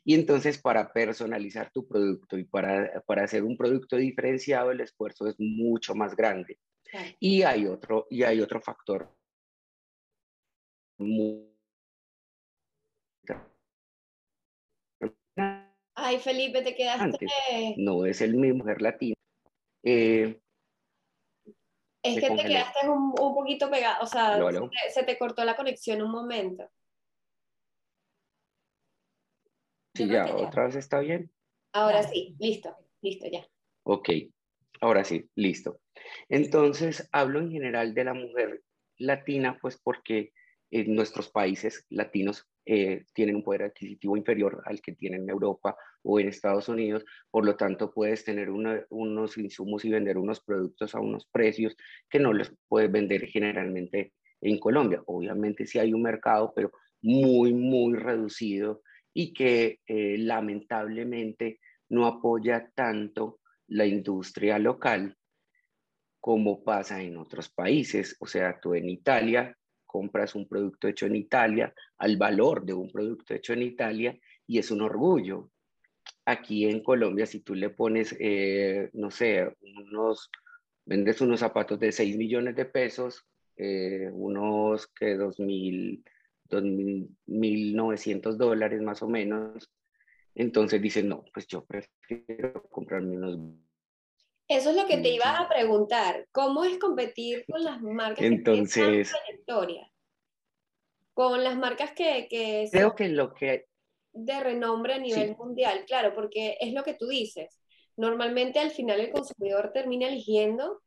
Y 0.05 0.15
entonces 0.15 0.57
para 0.57 0.91
personalizar 0.91 1.71
tu 1.71 1.87
producto 1.87 2.37
y 2.37 2.43
para, 2.43 3.01
para 3.05 3.23
hacer 3.23 3.43
un 3.43 3.57
producto 3.57 3.95
diferenciado, 3.95 4.71
el 4.71 4.81
esfuerzo 4.81 5.27
es 5.27 5.35
mucho 5.39 5.95
más 5.95 6.15
grande. 6.15 6.59
Y, 7.19 7.41
hay 7.41 7.65
otro, 7.65 8.05
y 8.09 8.23
hay 8.23 8.39
otro 8.41 8.61
factor 8.61 9.09
Ay, 16.05 16.19
Felipe, 16.19 16.61
te 16.61 16.75
quedaste. 16.75 17.25
No 17.77 18.05
es 18.05 18.19
el 18.19 18.35
mi 18.35 18.51
mujer 18.51 18.81
latina. 18.81 19.15
Eh, 19.83 20.37
es 22.03 22.19
que 22.19 22.29
te 22.29 22.43
quedaste 22.43 22.89
un, 22.89 23.13
poquito 23.13 23.71
pegado, 23.71 24.03
o 24.03 24.05
sea, 24.05 24.37
Se, 24.93 25.03
te, 25.03 25.17
cortó 25.17 25.45
la 25.45 25.55
conexión 25.55 26.01
un 26.01 26.11
momento. 26.11 26.69
Sí, 29.95 30.09
ya, 30.09 30.35
otra 30.35 30.65
vez 30.65 30.75
está 30.75 30.99
bien. 30.99 31.31
Ahora 31.71 32.03
sí, 32.03 32.35
listo, 32.37 32.75
listo 33.01 33.27
ya. 33.31 33.47
Ok, 33.83 34.09
ahora 34.81 35.05
sí, 35.05 35.29
listo. 35.35 35.79
Entonces, 36.27 37.07
hablo 37.13 37.39
en 37.39 37.49
general 37.49 37.93
de 37.93 38.03
la 38.03 38.13
mujer 38.13 38.61
latina, 38.97 39.57
pues 39.61 39.79
porque 39.81 40.33
en 40.69 40.93
nuestros 40.95 41.29
países 41.29 41.85
latinos 41.89 42.45
eh, 42.65 43.05
tienen 43.13 43.37
un 43.37 43.43
poder 43.43 43.63
adquisitivo 43.63 44.17
inferior 44.17 44.61
al 44.65 44.81
que 44.81 44.93
tienen 44.93 45.23
en 45.23 45.29
Europa 45.29 45.77
o 46.03 46.19
en 46.19 46.27
Estados 46.27 46.69
Unidos, 46.69 47.05
por 47.31 47.45
lo 47.45 47.55
tanto 47.55 47.91
puedes 47.91 48.23
tener 48.23 48.49
unos 48.49 49.37
insumos 49.37 49.85
y 49.85 49.89
vender 49.89 50.17
unos 50.17 50.41
productos 50.43 50.93
a 50.95 50.99
unos 50.99 51.25
precios 51.25 51.75
que 52.09 52.19
no 52.19 52.33
los 52.33 52.53
puedes 52.67 52.91
vender 52.91 53.25
generalmente 53.27 54.13
en 54.41 54.59
Colombia. 54.59 55.01
Obviamente 55.05 55.65
sí 55.65 55.79
hay 55.79 55.93
un 55.93 56.01
mercado, 56.01 56.53
pero 56.55 56.71
muy, 57.01 57.53
muy 57.53 57.95
reducido 57.95 58.81
y 59.13 59.33
que 59.33 59.79
eh, 59.87 60.17
lamentablemente 60.17 61.59
no 61.89 62.05
apoya 62.05 62.69
tanto 62.73 63.39
la 63.67 63.85
industria 63.85 64.59
local 64.59 65.15
como 66.19 66.63
pasa 66.63 67.01
en 67.01 67.17
otros 67.17 67.49
países. 67.49 68.15
O 68.19 68.27
sea, 68.27 68.59
tú 68.59 68.73
en 68.73 68.89
Italia 68.89 69.55
compras 69.85 70.33
un 70.33 70.47
producto 70.47 70.87
hecho 70.87 71.05
en 71.05 71.15
Italia, 71.15 71.73
al 71.99 72.17
valor 72.17 72.65
de 72.65 72.73
un 72.73 72.91
producto 72.91 73.35
hecho 73.35 73.53
en 73.53 73.61
Italia, 73.61 74.17
y 74.47 74.57
es 74.57 74.71
un 74.71 74.81
orgullo. 74.81 75.51
Aquí 76.25 76.65
en 76.65 76.81
Colombia, 76.81 77.25
si 77.25 77.41
tú 77.41 77.53
le 77.55 77.69
pones, 77.69 78.15
eh, 78.19 78.89
no 78.93 79.11
sé, 79.11 79.53
unos, 79.61 80.29
vendes 80.85 81.19
unos 81.21 81.41
zapatos 81.41 81.79
de 81.79 81.91
6 81.91 82.17
millones 82.17 82.55
de 82.55 82.65
pesos, 82.65 83.25
eh, 83.57 84.09
unos 84.11 84.87
que 84.87 85.17
2.000, 85.17 86.03
2.900 86.49 88.37
dólares 88.37 88.81
más 88.81 89.03
o 89.03 89.09
menos, 89.09 89.69
entonces 90.35 90.81
dicen, 90.81 91.09
no, 91.09 91.25
pues 91.33 91.45
yo 91.47 91.65
prefiero 91.65 92.63
comprarme 92.69 93.17
unos 93.17 93.39
eso 94.47 94.71
es 94.71 94.75
lo 94.75 94.85
que 94.85 94.97
te 94.97 95.09
iba 95.09 95.39
a 95.39 95.47
preguntar. 95.47 96.27
¿Cómo 96.31 96.63
es 96.63 96.77
competir 96.77 97.45
con 97.49 97.63
las 97.63 97.81
marcas 97.81 98.23
Entonces, 98.23 99.11
que 99.11 99.89
Con 101.13 101.43
las 101.43 101.57
marcas 101.57 101.91
que, 101.93 102.27
que 102.29 102.67
creo 102.71 102.95
que 102.95 103.09
lo 103.09 103.33
que 103.33 103.67
de 104.13 104.39
renombre 104.39 104.93
a 104.93 104.99
nivel 104.99 105.35
mundial, 105.35 105.83
claro, 105.85 106.13
porque 106.15 106.57
es 106.59 106.73
lo 106.73 106.83
que 106.83 106.93
tú 106.93 107.07
dices. 107.07 107.59
Normalmente 107.97 108.59
al 108.59 108.71
final 108.71 108.99
el 108.99 109.11
consumidor 109.11 109.71
termina 109.73 110.07
eligiendo 110.07 110.81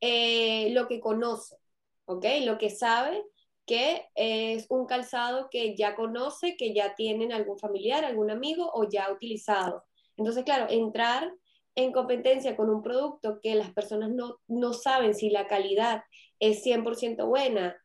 eh, 0.00 0.70
lo 0.70 0.86
que 0.86 1.00
conoce, 1.00 1.56
¿ok? 2.04 2.24
Lo 2.42 2.58
que 2.58 2.70
sabe 2.70 3.22
que 3.66 4.06
es 4.14 4.66
un 4.68 4.86
calzado 4.86 5.48
que 5.50 5.74
ya 5.76 5.94
conoce, 5.94 6.56
que 6.56 6.74
ya 6.74 6.94
tienen 6.94 7.32
algún 7.32 7.58
familiar, 7.58 8.04
algún 8.04 8.30
amigo 8.30 8.70
o 8.74 8.88
ya 8.88 9.06
ha 9.06 9.12
utilizado. 9.12 9.84
Entonces, 10.16 10.44
claro, 10.44 10.66
entrar 10.68 11.32
en 11.74 11.92
competencia 11.92 12.56
con 12.56 12.70
un 12.70 12.82
producto 12.82 13.40
que 13.42 13.54
las 13.54 13.72
personas 13.72 14.10
no, 14.10 14.38
no 14.46 14.72
saben 14.74 15.14
si 15.14 15.30
la 15.30 15.46
calidad 15.46 16.02
es 16.38 16.62
100% 16.64 17.26
buena 17.26 17.76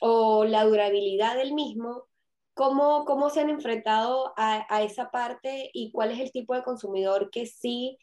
o 0.00 0.44
la 0.44 0.64
durabilidad 0.64 1.36
del 1.36 1.54
mismo, 1.54 2.04
¿cómo, 2.58 3.04
cómo 3.04 3.30
se 3.30 3.40
han 3.40 3.50
enfrentado 3.50 4.34
a, 4.36 4.66
a, 4.68 4.82
esa 4.82 5.12
parte 5.12 5.70
y 5.72 5.92
cuál 5.92 6.10
es 6.10 6.18
el 6.18 6.32
tipo 6.32 6.56
de 6.56 6.64
consumidor 6.64 7.30
que 7.30 7.46
sí 7.46 7.96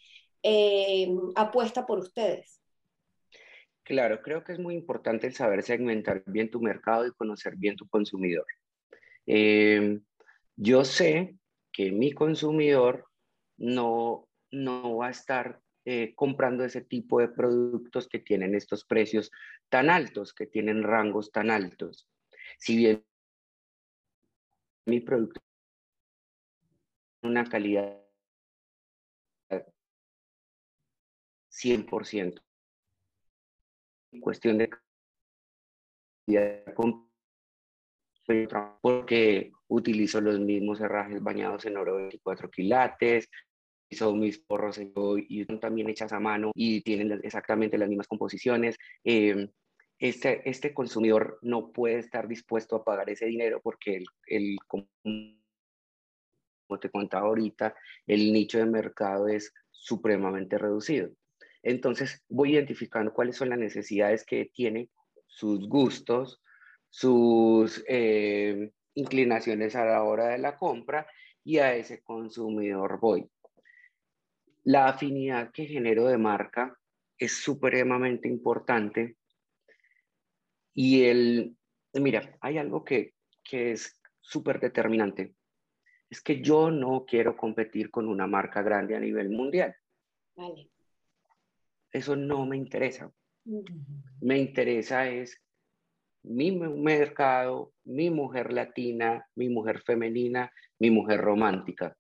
eh, 0.43 1.13
apuesta 1.35 1.85
por 1.85 2.00
ustedes? 2.00 2.62
Claro, 3.83 4.21
creo 4.21 4.45
que 4.45 4.53
es 4.53 4.59
muy 4.59 4.75
importante 4.75 5.27
el 5.27 5.33
saber 5.33 5.62
segmentar 5.62 6.24
bien 6.25 6.50
tu 6.50 6.62
mercado 6.62 7.05
y 7.05 7.12
conocer 7.12 7.57
bien 7.57 7.75
tu 7.75 7.85
consumidor. 7.89 8.45
Eh, 9.27 10.00
yo 10.55 10.85
sé 10.85 11.35
que 11.74 11.91
mi 11.91 12.13
consumidor 12.13 13.05
no 13.57 14.29
no 14.51 14.95
va 14.95 15.07
a 15.07 15.12
estar 15.12 15.59
eh, 15.83 16.13
comprando 16.15 16.63
ese 16.63 16.81
tipo 16.81 17.19
de 17.19 17.27
productos 17.27 18.07
que 18.07 18.19
tienen 18.19 18.55
estos 18.55 18.85
precios 18.85 19.31
tan 19.67 19.89
altos, 19.89 20.33
que 20.33 20.47
tienen 20.47 20.81
rangos 20.81 21.29
tan 21.31 21.51
altos. 21.51 22.07
Si 22.57 22.77
bien 22.77 23.03
mi 24.86 25.00
producto 25.00 25.42
una 27.24 27.44
calidad 27.44 28.01
100%, 31.50 32.42
cuestión 34.20 34.58
de 34.58 34.70
porque 38.82 39.51
utilizo 39.68 40.20
los 40.22 40.39
mismos 40.39 40.82
herrajes 40.82 41.22
bañados 41.22 41.65
en 41.65 41.77
oro 41.77 41.96
24 41.96 42.50
quilates, 42.50 43.30
son 43.92 44.20
mis 44.20 44.39
porros 44.39 44.80
y 44.80 45.46
también 45.60 45.89
hechas 45.89 46.12
a 46.12 46.20
mano 46.20 46.51
y 46.54 46.82
tienen 46.82 47.20
exactamente 47.24 47.77
las 47.77 47.88
mismas 47.88 48.08
composiciones. 48.08 48.75
Em, 49.04 49.50
este, 50.00 50.48
este 50.50 50.74
consumidor 50.74 51.40
no 51.42 51.72
puede 51.72 52.00
estar 52.00 52.28
dispuesto 52.28 52.75
a 52.75 52.84
pagar 52.84 53.10
ese 53.10 53.25
dinero 53.25 53.62
porque 53.62 53.98
el, 53.98 54.06
el 54.28 54.58
como 54.68 54.88
te 56.80 56.90
contaba 56.90 57.28
ahorita, 57.28 57.75
el 58.08 58.34
nicho 58.34 58.58
de 58.58 58.66
mercado 58.66 59.28
es 59.28 59.54
supremamente 59.72 60.58
reducido. 60.58 61.10
Entonces 61.64 62.24
voy 62.30 62.54
identificando 62.54 63.14
cuáles 63.14 63.38
son 63.38 63.50
las 63.50 63.60
necesidades 63.60 64.25
que 64.25 64.52
tiene, 64.54 64.90
sus 65.28 65.68
gustos, 65.68 66.42
sus 66.90 67.84
eh, 67.88 68.72
inclinaciones 68.94 69.75
a 69.75 69.86
la 69.86 70.03
hora 70.03 70.27
de 70.27 70.38
la 70.38 70.58
compra 70.58 71.08
y 71.44 71.58
a 71.58 71.75
ese 71.75 72.01
consumidor 72.01 73.00
voy. 73.00 73.29
La 74.64 74.88
afinidad 74.88 75.51
que 75.51 75.66
genero 75.66 76.08
de 76.08 76.18
marca 76.18 76.77
es 77.18 77.38
supremamente 77.44 78.27
importante. 78.27 79.18
Y 80.75 81.05
el, 81.05 81.57
mira, 81.94 82.38
hay 82.42 82.59
algo 82.59 82.83
que, 82.83 83.14
que 83.44 83.72
es 83.72 84.00
súper 84.20 84.59
determinante. 84.59 85.33
Es 86.09 86.22
que 86.22 86.42
yo 86.42 86.70
no 86.70 87.05
quiero 87.05 87.35
competir 87.35 87.90
con 87.90 88.07
una 88.07 88.27
marca 88.27 88.61
grande 88.61 88.96
a 88.96 89.00
nivel 89.00 89.29
mundial. 89.29 89.75
Vale. 90.35 90.70
Eso 91.92 92.16
no 92.16 92.46
me 92.46 92.57
interesa. 92.57 93.11
Me 94.22 94.38
interesa 94.38 95.07
es 95.07 95.42
mi 96.24 96.51
mercado, 96.51 97.74
mi 97.83 98.09
mujer 98.09 98.51
latina, 98.51 99.25
mi 99.35 99.50
mujer 99.50 99.81
femenina, 99.81 100.51
mi 100.79 100.90
mujer 100.90 101.22
romántica. 101.22 101.96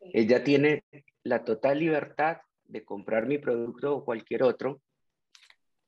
Ella 0.00 0.42
tiene 0.42 0.84
la 1.22 1.44
total 1.44 1.78
libertad 1.78 2.38
de 2.64 2.84
comprar 2.84 3.26
mi 3.26 3.38
producto 3.38 3.96
o 3.96 4.04
cualquier 4.04 4.42
otro. 4.42 4.82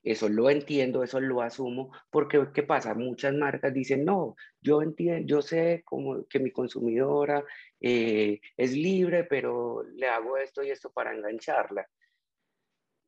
Eso 0.05 0.29
lo 0.29 0.51
entiendo, 0.51 1.03
eso 1.03 1.19
lo 1.19 1.41
asumo, 1.41 1.91
porque 2.11 2.49
¿qué 2.53 2.63
pasa? 2.63 2.95
Muchas 2.95 3.35
marcas 3.35 3.73
dicen, 3.73 4.05
no, 4.05 4.37
yo 4.61 4.83
entiendo, 4.83 5.27
yo 5.27 5.43
sé 5.43 5.83
como 5.85 6.27
que 6.29 6.39
mi 6.39 6.51
consumidora 6.51 7.43
eh, 7.81 8.41
es 8.57 8.77
libre, 8.77 9.25
pero 9.25 9.83
le 9.95 10.07
hago 10.07 10.37
esto 10.37 10.63
y 10.63 10.71
esto 10.71 10.93
para 10.93 11.15
engancharla. 11.15 11.89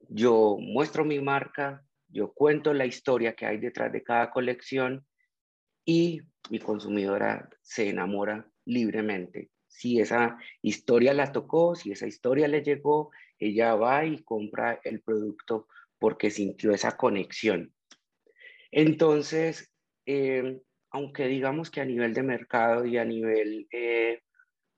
Yo 0.08 0.56
muestro 0.58 1.04
mi 1.04 1.20
marca, 1.20 1.84
yo 2.08 2.32
cuento 2.32 2.72
la 2.72 2.86
historia 2.86 3.34
que 3.34 3.46
hay 3.46 3.58
detrás 3.58 3.92
de 3.92 4.02
cada 4.02 4.30
colección 4.30 5.06
y 5.84 6.22
mi 6.50 6.58
consumidora 6.58 7.48
se 7.60 7.90
enamora 7.90 8.50
libremente 8.64 9.50
si 9.76 10.00
esa 10.00 10.38
historia 10.62 11.12
la 11.12 11.32
tocó, 11.32 11.74
si 11.74 11.92
esa 11.92 12.06
historia 12.06 12.48
le 12.48 12.62
llegó, 12.62 13.10
ella 13.38 13.74
va 13.74 14.06
y 14.06 14.22
compra 14.22 14.80
el 14.82 15.02
producto 15.02 15.68
porque 15.98 16.30
sintió 16.30 16.72
esa 16.72 16.96
conexión. 16.96 17.72
Entonces, 18.70 19.72
eh, 20.06 20.60
aunque 20.90 21.26
digamos 21.28 21.70
que 21.70 21.80
a 21.80 21.84
nivel 21.84 22.14
de 22.14 22.22
mercado 22.22 22.84
y 22.84 22.96
a 22.98 23.04
nivel 23.04 23.66
eh, 23.70 24.20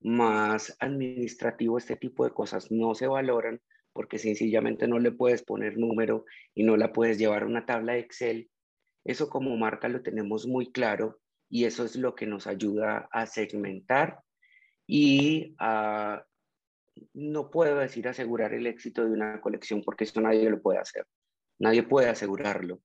más 0.00 0.76
administrativo 0.81 1.78
este 1.78 1.96
tipo 1.96 2.24
de 2.24 2.33
cosas 2.33 2.70
no 2.70 2.94
se 2.94 3.07
valoran 3.07 3.61
porque 3.92 4.18
sencillamente 4.18 4.87
no 4.87 4.98
le 4.98 5.11
puedes 5.11 5.42
poner 5.42 5.76
número 5.76 6.24
y 6.54 6.62
no 6.62 6.76
la 6.76 6.92
puedes 6.92 7.18
llevar 7.18 7.42
a 7.42 7.46
una 7.46 7.66
tabla 7.66 7.94
de 7.94 8.00
Excel, 8.00 8.50
eso 9.04 9.28
como 9.28 9.57
marca 9.57 9.88
lo 9.88 10.02
tenemos 10.02 10.46
muy 10.46 10.70
claro 10.70 11.18
y 11.48 11.64
eso 11.64 11.85
es 11.85 11.96
lo 11.96 12.14
que 12.14 12.26
nos 12.26 12.46
ayuda 12.46 13.09
a 13.11 13.26
segmentar 13.26 14.20
y 14.87 15.57
uh, 15.61 16.20
no 17.14 17.50
puedo 17.50 17.78
decir 17.78 18.08
asegurar 18.08 18.54
el 18.54 18.66
éxito 18.66 19.04
de 19.04 19.11
una 19.11 19.40
colección 19.40 19.82
porque 19.82 20.04
eso 20.04 20.20
nadie 20.20 20.48
lo 20.50 20.61
puede 20.61 20.78
hacer, 20.78 21.06
nadie 21.58 21.82
puede 21.82 22.08
asegurarlo, 22.08 22.80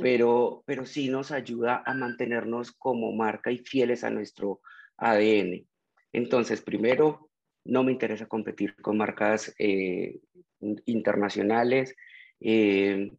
pero, 0.00 0.62
pero 0.66 0.84
sí 0.84 1.08
nos 1.08 1.30
ayuda 1.30 1.82
a 1.84 1.94
mantenernos 1.94 2.72
como 2.72 3.12
marca 3.12 3.50
y 3.50 3.58
fieles 3.58 4.04
a 4.04 4.10
nuestro 4.10 4.60
ADN. 4.96 5.66
Entonces, 6.12 6.62
primero, 6.62 7.30
no 7.64 7.82
me 7.82 7.92
interesa 7.92 8.26
competir 8.26 8.76
con 8.76 8.96
marcas 8.96 9.54
eh, 9.58 10.20
internacionales, 10.86 11.94
eh, 12.40 13.10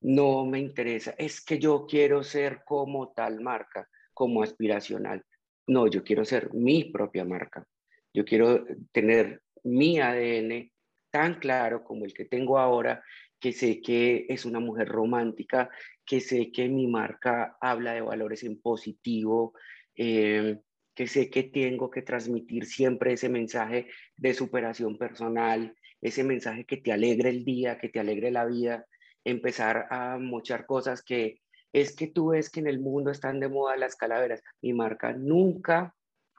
no 0.00 0.44
me 0.44 0.58
interesa, 0.58 1.14
es 1.16 1.42
que 1.42 1.58
yo 1.58 1.86
quiero 1.88 2.22
ser 2.22 2.62
como 2.64 3.12
tal 3.12 3.40
marca, 3.40 3.88
como 4.12 4.42
aspiracional. 4.42 5.24
No, 5.66 5.86
yo 5.86 6.04
quiero 6.04 6.24
ser 6.24 6.52
mi 6.52 6.84
propia 6.84 7.24
marca. 7.24 7.66
Yo 8.12 8.24
quiero 8.24 8.66
tener 8.92 9.40
mi 9.64 10.00
ADN 10.00 10.70
tan 11.10 11.38
claro 11.38 11.84
como 11.84 12.04
el 12.04 12.14
que 12.14 12.24
tengo 12.24 12.58
ahora, 12.58 13.02
que 13.38 13.52
sé 13.52 13.80
que 13.80 14.26
es 14.28 14.44
una 14.44 14.60
mujer 14.60 14.88
romántica, 14.88 15.70
que 16.04 16.20
sé 16.20 16.50
que 16.50 16.68
mi 16.68 16.86
marca 16.86 17.56
habla 17.60 17.94
de 17.94 18.00
valores 18.00 18.42
en 18.42 18.60
positivo, 18.60 19.54
em, 19.94 20.60
que 20.94 21.06
sé 21.06 21.30
que 21.30 21.44
tengo 21.44 21.90
que 21.90 22.02
transmitir 22.02 22.66
siempre 22.66 23.12
ese 23.12 23.28
mensaje 23.28 23.88
de 24.16 24.34
superación 24.34 24.96
personal, 24.98 25.74
ese 26.00 26.24
mensaje 26.24 26.64
que 26.64 26.76
te 26.78 26.92
alegre 26.92 27.30
el 27.30 27.44
día, 27.44 27.78
que 27.78 27.88
te 27.88 28.00
alegre 28.00 28.30
la 28.30 28.44
vida, 28.44 28.86
empezar 29.24 29.86
a 29.90 30.18
mochar 30.18 30.66
cosas 30.66 31.02
que 31.02 31.40
es 31.72 31.96
que 31.96 32.06
tú 32.06 32.28
ves 32.28 32.50
que 32.50 32.60
en 32.60 32.68
el 32.68 32.78
mundo 32.78 33.10
están 33.10 33.40
de 33.40 33.48
moda 33.48 33.76
las 33.76 33.96
calaveras. 33.96 34.42
Mi 34.62 34.72
marca 34.72 35.12
nunca 35.12 35.94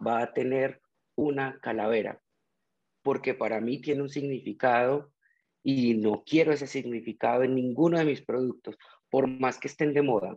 va 0.06 0.22
a 0.22 0.34
tener 0.34 0.82
una 1.16 1.60
calavera, 1.60 2.22
porque 3.06 3.36
para 3.36 3.62
mí 3.62 3.80
tiene 3.80 4.02
un 4.02 4.10
significado 4.10 5.12
y 5.62 5.94
no 5.94 6.24
quiero 6.26 6.52
ese 6.52 6.66
significado 6.66 7.44
en 7.44 7.54
ninguno 7.54 8.00
de 8.00 8.06
mis 8.06 8.24
productos, 8.24 8.80
por 9.12 9.28
más 9.28 9.60
que 9.60 9.68
estén 9.68 9.94
de 9.94 10.02
moda. 10.02 10.36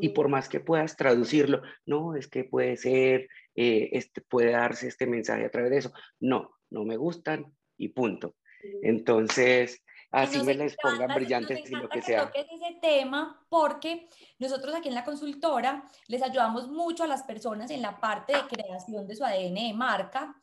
Y 0.00 0.08
por 0.08 0.28
más 0.28 0.48
que 0.48 0.58
puedas 0.58 0.96
traducirlo, 0.96 1.60
no, 1.84 2.16
es 2.16 2.26
que 2.26 2.44
puede 2.44 2.78
ser, 2.78 3.28
eh, 3.54 3.90
este, 3.92 4.22
puede 4.22 4.52
darse 4.52 4.88
este 4.88 5.06
mensaje 5.06 5.44
a 5.44 5.50
través 5.50 5.70
de 5.70 5.76
eso. 5.76 5.92
No, 6.18 6.56
no 6.70 6.84
me 6.86 6.96
gustan 6.96 7.54
y 7.76 7.88
punto. 7.88 8.34
Entonces, 8.82 9.84
así 10.10 10.42
me 10.42 10.54
les 10.54 10.74
pongan 10.76 11.14
brillantes 11.14 11.70
y 11.70 11.74
lo 11.74 11.88
que 11.88 12.00
sea. 12.00 12.30
Que 12.32 12.40
ese 12.40 12.78
tema 12.80 13.44
porque 13.50 14.08
nosotros 14.38 14.74
aquí 14.74 14.88
en 14.88 14.94
la 14.94 15.04
consultora 15.04 15.84
les 16.08 16.22
ayudamos 16.22 16.68
mucho 16.68 17.04
a 17.04 17.06
las 17.06 17.24
personas 17.24 17.70
en 17.70 17.82
la 17.82 18.00
parte 18.00 18.32
de 18.32 18.40
creación 18.48 19.06
de 19.06 19.14
su 19.14 19.22
ADN 19.22 19.54
de 19.54 19.74
marca. 19.74 20.34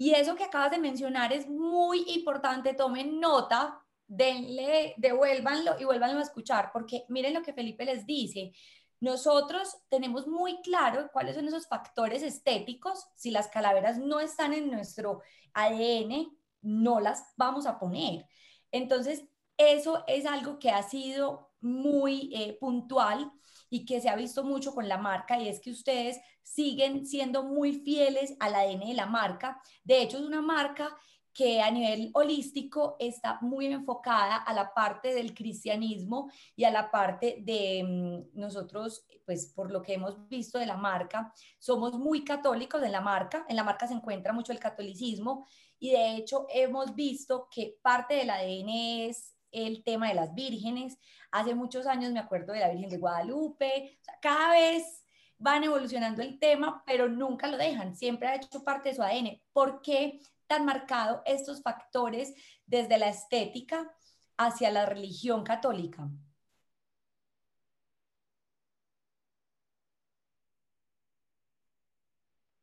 Y 0.00 0.14
eso 0.14 0.34
que 0.34 0.44
acabas 0.44 0.70
de 0.70 0.78
mencionar 0.78 1.30
es 1.30 1.46
muy 1.46 2.04
importante, 2.14 2.72
tomen 2.72 3.20
nota 3.20 3.84
denle, 4.06 4.94
devuélvanlo 4.96 5.78
y 5.78 5.84
vuélvanlo 5.84 6.20
a 6.20 6.22
escuchar, 6.22 6.70
porque 6.72 7.04
miren 7.10 7.34
lo 7.34 7.42
que 7.42 7.52
Felipe 7.52 7.84
les 7.84 8.06
dice. 8.06 8.54
Nosotros 8.98 9.76
tenemos 9.90 10.26
muy 10.26 10.62
claro 10.62 11.10
cuáles 11.12 11.36
son 11.36 11.46
esos 11.48 11.68
factores 11.68 12.22
estéticos. 12.22 13.08
Si 13.14 13.30
las 13.30 13.48
calaveras 13.48 13.98
no 13.98 14.20
están 14.20 14.54
en 14.54 14.70
nuestro 14.70 15.20
ADN, 15.52 16.34
no 16.62 16.98
las 16.98 17.34
vamos 17.36 17.66
a 17.66 17.78
poner. 17.78 18.24
Entonces, 18.72 19.26
eso 19.58 20.02
es 20.06 20.24
algo 20.24 20.58
que 20.58 20.70
ha 20.70 20.82
sido 20.82 21.52
muy 21.60 22.30
eh, 22.34 22.56
puntual 22.58 23.30
y 23.68 23.84
que 23.84 24.00
se 24.00 24.08
ha 24.08 24.16
visto 24.16 24.44
mucho 24.44 24.74
con 24.74 24.88
la 24.88 24.96
marca 24.96 25.38
y 25.38 25.46
es 25.46 25.60
que 25.60 25.70
ustedes 25.70 26.18
siguen 26.42 27.06
siendo 27.06 27.42
muy 27.42 27.72
fieles 27.72 28.34
al 28.40 28.54
ADN 28.54 28.88
de 28.88 28.94
la 28.94 29.06
marca. 29.06 29.60
De 29.84 30.02
hecho, 30.02 30.18
es 30.18 30.24
una 30.24 30.42
marca 30.42 30.96
que 31.32 31.60
a 31.60 31.70
nivel 31.70 32.10
holístico 32.14 32.96
está 32.98 33.38
muy 33.40 33.66
enfocada 33.66 34.36
a 34.36 34.52
la 34.52 34.74
parte 34.74 35.14
del 35.14 35.32
cristianismo 35.32 36.30
y 36.56 36.64
a 36.64 36.70
la 36.70 36.90
parte 36.90 37.38
de 37.42 37.84
mm, 37.84 38.38
nosotros, 38.38 39.06
pues 39.24 39.46
por 39.46 39.70
lo 39.70 39.82
que 39.82 39.94
hemos 39.94 40.28
visto 40.28 40.58
de 40.58 40.66
la 40.66 40.76
marca, 40.76 41.32
somos 41.58 41.98
muy 41.98 42.24
católicos 42.24 42.82
en 42.82 42.92
la 42.92 43.00
marca, 43.00 43.44
en 43.48 43.56
la 43.56 43.64
marca 43.64 43.86
se 43.86 43.94
encuentra 43.94 44.32
mucho 44.32 44.52
el 44.52 44.58
catolicismo 44.58 45.46
y 45.78 45.90
de 45.90 46.16
hecho 46.16 46.46
hemos 46.50 46.94
visto 46.94 47.48
que 47.50 47.78
parte 47.80 48.14
del 48.14 48.30
ADN 48.30 48.68
es 49.08 49.34
el 49.52 49.82
tema 49.84 50.08
de 50.08 50.14
las 50.14 50.34
vírgenes. 50.34 50.98
Hace 51.30 51.54
muchos 51.54 51.86
años 51.86 52.12
me 52.12 52.20
acuerdo 52.20 52.52
de 52.52 52.60
la 52.60 52.70
Virgen 52.70 52.90
de 52.90 52.98
Guadalupe, 52.98 53.98
cada 54.20 54.52
vez 54.52 55.04
van 55.40 55.64
evolucionando 55.64 56.22
el 56.22 56.38
tema, 56.38 56.84
pero 56.86 57.08
nunca 57.08 57.48
lo 57.48 57.56
dejan, 57.56 57.96
siempre 57.96 58.28
ha 58.28 58.36
hecho 58.36 58.62
parte 58.62 58.90
de 58.90 58.94
su 58.94 59.02
ADN. 59.02 59.42
¿Por 59.52 59.80
qué 59.80 60.20
tan 60.46 60.66
marcado 60.66 61.22
estos 61.24 61.62
factores 61.62 62.34
desde 62.66 62.98
la 62.98 63.08
estética 63.08 63.90
hacia 64.36 64.70
la 64.70 64.86
religión 64.86 65.42
católica? 65.42 66.08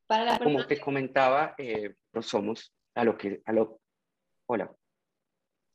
Para 0.06 0.38
Como 0.38 0.66
te 0.66 0.80
comentaba, 0.80 1.56
eh, 1.58 1.96
somos 2.22 2.74
a 2.94 3.04
lo 3.04 3.18
que, 3.18 3.42
a 3.46 3.54
lo, 3.54 3.82
hola, 4.46 4.72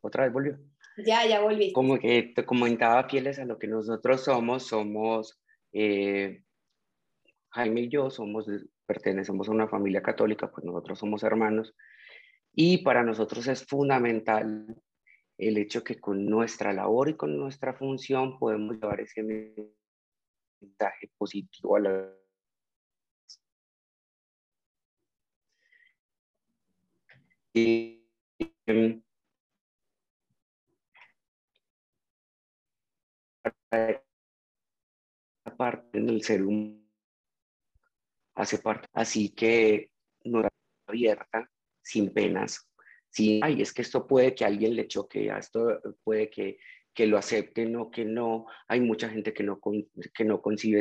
otra 0.01 0.25
vez 0.25 0.33
volvió. 0.33 0.59
Ya, 1.05 1.27
ya 1.27 1.41
volví. 1.41 1.73
Como 1.73 1.99
que 1.99 2.33
te 2.35 2.47
comentaba, 2.47 3.09
fieles 3.09 3.39
a 3.39 3.45
lo 3.45 3.59
que 3.59 3.67
nosotros 3.67 4.25
somos, 4.25 4.67
somos, 4.67 5.39
eh, 5.73 6.45
Jaime 7.53 7.83
y 7.83 7.89
yo 7.89 8.11
somos, 8.11 8.47
pertenecemos 8.87 9.49
a 9.49 9.53
una 9.53 9.69
familia 9.69 10.03
católica, 10.03 10.51
pues 10.51 10.65
nosotros 10.65 10.99
somos 10.99 11.23
hermanos, 11.23 11.75
y 12.55 12.79
para 12.79 13.03
nosotros 13.03 13.47
es 13.49 13.65
fundamental 13.67 14.67
el 15.39 15.59
hecho 15.59 15.85
que 15.85 16.01
con 16.01 16.25
nuestra 16.27 16.73
labor 16.73 17.11
y 17.11 17.17
con 17.17 17.37
nuestra 17.37 17.75
función 17.75 18.39
podemos 18.39 18.77
llevar 18.77 19.01
ese 19.01 19.23
mensaje 19.23 21.11
positivo 21.19 21.77
a 21.77 21.81
la 21.81 22.13
y, 27.55 28.03
em, 28.67 29.03
parte 35.57 36.01
del 36.01 36.23
ser 36.23 36.43
humano 36.43 36.82
hace 38.43 38.59
parte 38.59 38.89
así 38.93 39.31
que 39.31 39.91
no 40.25 40.47
abierta 40.87 41.51
sin 41.83 42.13
penas, 42.13 42.69
sin, 43.11 43.43
ay, 43.45 43.63
es 43.63 43.73
que 43.73 43.83
esto 43.83 44.07
puede 44.07 44.35
que 44.35 44.45
a 44.45 44.49
alguien 44.49 44.75
le 44.75 44.87
choque, 44.87 45.33
esto 45.37 45.81
puede 46.05 46.31
que, 46.31 46.59
que 46.95 47.07
lo 47.07 47.19
acepten 47.19 47.77
o 47.77 47.91
que 47.91 48.05
no. 48.05 48.47
Hay 48.69 48.81
mucha 48.81 49.09
gente 49.09 49.33
que 49.33 49.43
no, 49.43 49.61
que 50.15 50.25
no 50.25 50.41
concibe 50.41 50.81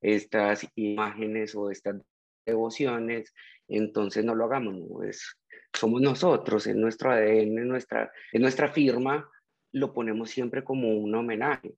estas 0.00 0.68
imágenes 0.76 1.54
o 1.54 1.70
estas 1.70 1.96
devociones, 2.44 3.34
entonces 3.68 4.24
no 4.24 4.34
lo 4.34 4.44
hagamos, 4.44 4.74
no, 4.74 5.02
es, 5.02 5.36
somos 5.72 6.00
nosotros, 6.00 6.66
en 6.66 6.80
nuestro 6.80 7.10
ADN, 7.10 7.58
en 7.58 7.68
nuestra, 7.68 8.12
en 8.32 8.42
nuestra 8.42 8.68
firma, 8.68 9.28
lo 9.72 9.92
ponemos 9.92 10.30
siempre 10.30 10.62
como 10.62 10.96
un 10.96 11.14
homenaje. 11.14 11.74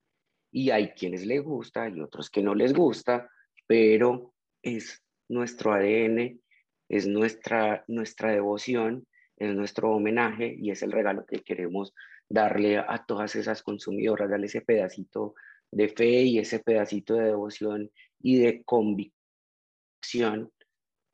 Y 0.50 0.70
hay 0.70 0.90
quienes 0.90 1.26
les 1.26 1.42
gusta 1.42 1.88
y 1.88 2.00
otros 2.00 2.31
que 2.31 2.42
no 2.42 2.54
les 2.54 2.72
gusta, 2.72 3.31
pero 3.66 4.35
es 4.62 5.02
nuestro 5.29 5.73
ADN 5.73 6.41
es 6.88 7.07
nuestra, 7.07 7.85
nuestra 7.87 8.33
devoción, 8.33 9.07
es 9.37 9.55
nuestro 9.55 9.93
homenaje 9.93 10.57
y 10.59 10.71
es 10.71 10.83
el 10.83 10.93
regalo 10.93 11.27
que 11.27 11.43
queremos 11.43 11.95
darle 12.29 12.79
a 12.79 13.05
todas 13.07 13.37
esas 13.37 13.62
consumidoras, 13.62 14.31
darle 14.31 14.47
ese 14.47 14.61
pedacito 14.61 15.35
de 15.71 15.88
fe 15.88 16.23
y 16.23 16.38
ese 16.38 16.61
pedacito 16.61 17.14
de 17.14 17.27
devoción 17.27 17.91
y 18.21 18.38
de 18.38 18.62
convicción 18.64 20.51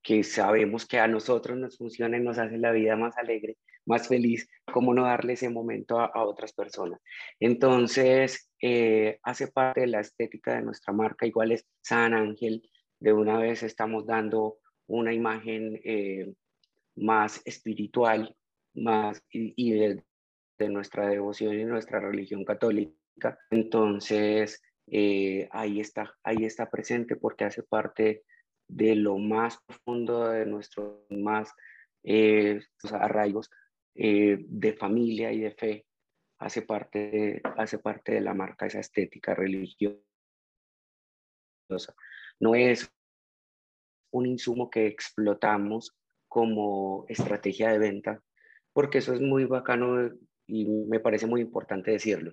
que 0.03 0.23
sabemos 0.23 0.87
que 0.87 0.99
a 0.99 1.09
nosotros 1.09 1.57
nos 1.57 1.79
funciona 1.79 2.19
y 2.19 2.21
nos 2.21 2.39
hace 2.39 2.59
la 2.59 2.73
vida 2.73 2.95
más 2.95 3.17
alegre, 3.17 3.57
más 3.87 4.07
feliz, 4.07 4.49
como 4.71 4.93
no 4.93 5.05
darle 5.05 5.33
ese 5.33 5.49
momento 5.49 5.99
a, 5.99 6.11
otras 6.25 6.53
personas. 6.53 7.01
Entonces, 7.41 8.51
eh, 8.61 9.19
hace 9.23 9.49
parte 9.49 9.83
de 9.83 9.87
la 9.87 10.01
estética 10.01 10.55
de 10.55 10.63
nuestra 10.63 10.93
marca, 10.93 11.27
igual 11.27 11.53
es 11.53 11.67
San 11.81 12.13
Ángel, 12.13 12.63
de 13.05 13.13
una 13.13 13.37
vez 13.37 13.63
estamos 13.63 14.07
dando 14.07 14.61
una 14.87 15.13
imagen 15.13 15.79
eh, 15.85 16.33
más 16.97 17.43
espiritual 17.45 18.35
más 18.75 19.23
y, 19.31 19.73
de, 19.73 20.03
nuestra 20.71 21.09
devoción 21.09 21.55
y 21.55 21.65
nuestra 21.67 22.01
religión 22.01 22.47
católica. 22.47 23.39
Entonces, 23.51 24.63
eh, 24.87 25.47
ahí, 25.53 25.81
está, 25.81 26.15
ahí 26.23 26.47
está 26.47 26.71
presente 26.71 27.17
porque 27.17 27.45
hace 27.45 27.63
parte 27.63 28.25
de 28.69 28.97
lo 28.97 29.19
más 29.19 29.59
profundo 29.67 30.31
de 30.31 30.47
nuestros 30.47 31.03
más 31.11 31.53
eh, 32.05 32.59
arraigos 32.91 33.51
de 33.95 34.77
familia 34.81 35.31
y 35.31 35.41
de 35.41 35.51
fe. 35.53 35.87
Hace 36.39 36.63
parte, 36.63 37.43
hace 37.59 37.79
parte 37.79 38.13
de 38.13 38.23
la 38.23 38.33
marca 38.33 38.65
esa 38.65 38.81
estética 38.81 39.35
religiosa. 39.35 40.03
No 42.41 42.55
es 42.55 42.94
un 44.15 44.27
insumo 44.27 44.71
que 44.71 44.87
explotamos 44.87 45.93
como 46.29 47.05
estrategia 47.09 47.73
de 47.73 47.79
venta, 47.79 48.23
porque 48.73 48.99
eso 48.99 49.13
es 49.13 49.21
muy 49.21 49.45
bacano 49.45 50.11
y 50.47 50.67
me 50.67 51.01
parece 51.01 51.27
muy 51.27 51.41
importante 51.41 51.91
decirlo. 51.91 52.33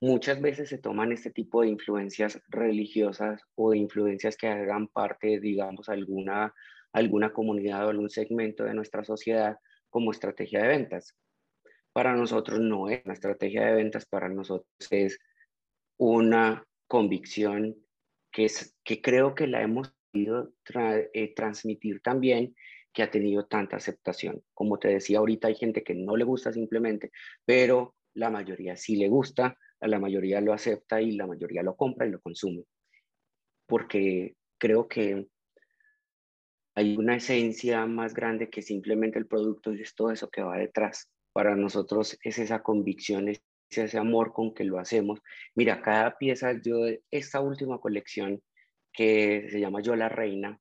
Muchas 0.00 0.40
veces 0.40 0.68
se 0.68 0.78
toman 0.78 1.10
este 1.10 1.30
tipo 1.32 1.62
de 1.62 1.68
influencias 1.68 2.40
religiosas 2.48 3.42
o 3.56 3.72
de 3.72 3.78
influencias 3.78 4.36
que 4.36 4.46
hagan 4.46 4.86
parte, 4.86 5.40
digamos, 5.40 5.88
alguna, 5.88 6.54
alguna 6.92 7.32
comunidad 7.32 7.86
o 7.86 7.90
algún 7.90 8.10
segmento 8.10 8.62
de 8.62 8.74
nuestra 8.74 9.02
sociedad 9.02 9.56
como 9.90 10.12
estrategia 10.12 10.62
de 10.62 10.68
ventas. 10.68 11.16
Para 11.92 12.14
nosotros 12.14 12.60
no 12.60 12.88
es 12.88 13.04
una 13.04 13.14
estrategia 13.14 13.66
de 13.66 13.74
ventas, 13.74 14.06
para 14.06 14.28
nosotros 14.28 14.68
es 14.90 15.18
una 15.96 16.64
convicción 16.86 17.74
que, 18.30 18.44
es, 18.44 18.76
que 18.84 19.02
creo 19.02 19.34
que 19.34 19.48
la 19.48 19.62
hemos 19.62 19.92
eh, 20.12 21.34
transmitir 21.34 22.00
también 22.00 22.54
que 22.92 23.02
ha 23.02 23.10
tenido 23.10 23.46
tanta 23.46 23.76
aceptación. 23.76 24.42
Como 24.54 24.78
te 24.78 24.88
decía 24.88 25.18
ahorita, 25.18 25.48
hay 25.48 25.54
gente 25.54 25.82
que 25.82 25.94
no 25.94 26.16
le 26.16 26.24
gusta 26.24 26.52
simplemente, 26.52 27.10
pero 27.44 27.94
la 28.14 28.30
mayoría 28.30 28.76
sí 28.76 28.96
le 28.96 29.08
gusta, 29.08 29.56
la 29.80 29.98
mayoría 29.98 30.40
lo 30.40 30.52
acepta 30.52 31.00
y 31.00 31.12
la 31.12 31.26
mayoría 31.26 31.62
lo 31.62 31.76
compra 31.76 32.06
y 32.06 32.10
lo 32.10 32.20
consume. 32.20 32.64
Porque 33.66 34.34
creo 34.58 34.88
que 34.88 35.28
hay 36.74 36.96
una 36.96 37.16
esencia 37.16 37.86
más 37.86 38.14
grande 38.14 38.50
que 38.50 38.62
simplemente 38.62 39.18
el 39.18 39.26
producto 39.26 39.72
y 39.72 39.82
es 39.82 39.94
todo 39.94 40.10
eso 40.10 40.30
que 40.30 40.42
va 40.42 40.56
detrás. 40.58 41.10
Para 41.32 41.54
nosotros 41.54 42.18
es 42.22 42.38
esa 42.38 42.62
convicción, 42.62 43.28
es 43.28 43.42
ese 43.70 43.98
amor 43.98 44.32
con 44.32 44.54
que 44.54 44.64
lo 44.64 44.78
hacemos. 44.78 45.20
Mira, 45.54 45.82
cada 45.82 46.16
pieza, 46.16 46.52
yo, 46.62 46.86
esta 47.10 47.40
última 47.40 47.80
colección 47.80 48.42
que 48.98 49.48
se 49.48 49.60
llama 49.60 49.80
Yo 49.80 49.94
la 49.94 50.08
Reina, 50.08 50.58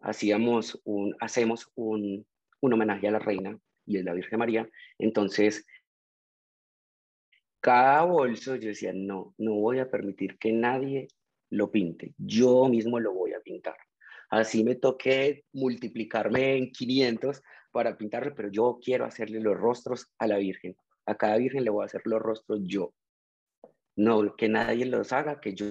hacíamos 0.00 0.80
un, 0.84 1.16
hacemos 1.18 1.72
un, 1.74 2.24
un 2.60 2.72
homenaje 2.72 3.08
a 3.08 3.10
la 3.10 3.18
reina 3.18 3.58
y 3.84 3.96
es 3.96 4.04
la 4.04 4.12
Virgen 4.12 4.38
María. 4.38 4.70
Entonces, 5.00 5.66
cada 7.58 8.04
bolso 8.04 8.54
yo 8.54 8.68
decía, 8.68 8.92
no, 8.94 9.34
no 9.36 9.54
voy 9.54 9.80
a 9.80 9.90
permitir 9.90 10.38
que 10.38 10.52
nadie 10.52 11.08
lo 11.50 11.72
pinte, 11.72 12.14
yo 12.18 12.68
mismo 12.68 13.00
lo 13.00 13.12
voy 13.12 13.32
a 13.32 13.40
pintar. 13.40 13.76
Así 14.30 14.62
me 14.62 14.76
toqué 14.76 15.44
multiplicarme 15.52 16.58
en 16.58 16.70
500 16.70 17.42
para 17.72 17.98
pintarlo, 17.98 18.32
pero 18.36 18.48
yo 18.48 18.78
quiero 18.80 19.06
hacerle 19.06 19.40
los 19.40 19.56
rostros 19.56 20.06
a 20.20 20.28
la 20.28 20.38
Virgen. 20.38 20.76
A 21.04 21.16
cada 21.16 21.36
Virgen 21.36 21.64
le 21.64 21.70
voy 21.70 21.82
a 21.82 21.86
hacer 21.86 22.02
los 22.04 22.22
rostros 22.22 22.60
yo. 22.62 22.94
No 23.96 24.36
que 24.36 24.48
nadie 24.48 24.86
los 24.86 25.12
haga, 25.12 25.40
que 25.40 25.52
yo, 25.52 25.66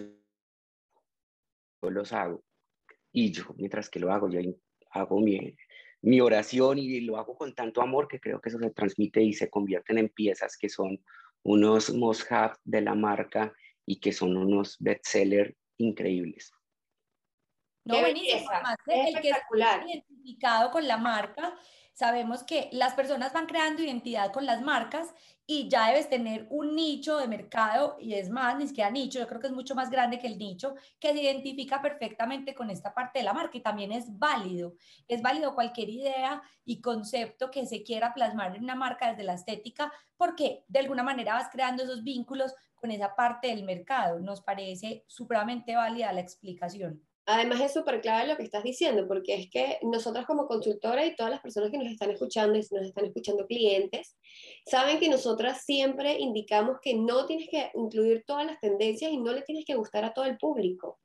los 1.81 2.13
hago. 2.13 2.43
Y 3.11 3.31
yo, 3.31 3.45
mientras 3.57 3.89
que 3.89 3.99
lo 3.99 4.11
hago, 4.11 4.29
yo 4.29 4.39
hago 4.91 5.19
mi, 5.19 5.55
mi 6.01 6.21
oración 6.21 6.77
y 6.77 7.01
lo 7.01 7.17
hago 7.17 7.35
con 7.35 7.55
tanto 7.55 7.81
amor 7.81 8.07
que 8.07 8.19
creo 8.19 8.39
que 8.41 8.49
eso 8.49 8.59
se 8.59 8.69
transmite 8.71 9.21
y 9.21 9.33
se 9.33 9.49
convierten 9.49 9.97
en 9.97 10.09
piezas 10.09 10.57
que 10.57 10.69
son 10.69 11.03
unos 11.43 11.93
must 11.93 12.29
de 12.63 12.81
la 12.81 12.95
marca 12.95 13.53
y 13.85 13.99
que 13.99 14.11
son 14.11 14.35
unos 14.35 14.77
bestsellers 14.79 15.55
increíbles. 15.77 16.51
No, 17.85 17.99
buenísimo. 17.99 18.49
Además, 18.51 18.77
el 18.87 19.21
que 19.21 19.29
está 19.29 19.85
identificado 19.85 20.71
con 20.71 20.87
la 20.87 20.97
marca, 20.97 21.55
sabemos 21.95 22.43
que 22.43 22.69
las 22.73 22.93
personas 22.93 23.31
van 23.31 23.47
creando 23.47 23.81
identidad 23.81 24.31
con 24.33 24.45
las 24.45 24.61
marcas 24.61 25.13
y 25.47 25.69
ya 25.69 25.87
debes 25.87 26.09
tener 26.09 26.45
un 26.49 26.75
nicho 26.75 27.17
de 27.17 27.27
mercado 27.27 27.95
y 27.99 28.15
es 28.15 28.29
más, 28.29 28.57
ni 28.57 28.67
siquiera 28.67 28.89
nicho, 28.89 29.19
yo 29.19 29.27
creo 29.27 29.39
que 29.39 29.47
es 29.47 29.53
mucho 29.53 29.75
más 29.75 29.89
grande 29.89 30.19
que 30.19 30.27
el 30.27 30.37
nicho, 30.37 30.75
que 30.99 31.13
se 31.13 31.21
identifica 31.21 31.81
perfectamente 31.81 32.53
con 32.53 32.69
esta 32.69 32.93
parte 32.93 33.19
de 33.19 33.25
la 33.25 33.33
marca 33.33 33.57
y 33.57 33.61
también 33.61 33.93
es 33.93 34.19
válido. 34.19 34.75
Es 35.07 35.21
válido 35.21 35.55
cualquier 35.55 35.89
idea 35.89 36.41
y 36.65 36.81
concepto 36.81 37.49
que 37.49 37.65
se 37.65 37.83
quiera 37.83 38.13
plasmar 38.13 38.55
en 38.55 38.63
una 38.63 38.75
marca 38.75 39.09
desde 39.09 39.23
la 39.23 39.35
estética 39.35 39.91
porque 40.17 40.65
de 40.67 40.79
alguna 40.79 41.03
manera 41.03 41.35
vas 41.35 41.49
creando 41.49 41.83
esos 41.83 42.03
vínculos 42.03 42.53
con 42.75 42.91
esa 42.91 43.15
parte 43.15 43.47
del 43.47 43.63
mercado. 43.63 44.19
Nos 44.19 44.41
parece 44.41 45.05
supremamente 45.07 45.75
válida 45.75 46.11
la 46.11 46.21
explicación. 46.21 47.01
Además 47.27 47.61
es 47.61 47.73
súper 47.73 48.01
clave 48.01 48.27
lo 48.27 48.37
que 48.37 48.43
estás 48.43 48.63
diciendo, 48.63 49.07
porque 49.07 49.33
es 49.33 49.49
que 49.49 49.79
nosotros 49.81 50.25
como 50.25 50.47
consultora 50.47 51.05
y 51.05 51.15
todas 51.15 51.31
las 51.31 51.41
personas 51.41 51.71
que 51.71 51.77
nos 51.77 51.87
están 51.87 52.11
escuchando 52.11 52.55
y 52.55 52.59
nos 52.59 52.85
están 52.85 53.05
escuchando 53.05 53.47
clientes, 53.47 54.15
saben 54.65 54.99
que 54.99 55.09
nosotras 55.09 55.63
siempre 55.65 56.19
indicamos 56.19 56.77
que 56.81 56.93
no 56.93 57.25
tienes 57.25 57.49
que 57.49 57.71
incluir 57.73 58.23
todas 58.27 58.45
las 58.45 58.59
tendencias 58.59 59.11
y 59.11 59.17
no 59.17 59.33
le 59.33 59.41
tienes 59.41 59.65
que 59.65 59.75
gustar 59.75 60.05
a 60.05 60.13
todo 60.13 60.25
el 60.25 60.37
público. 60.37 60.99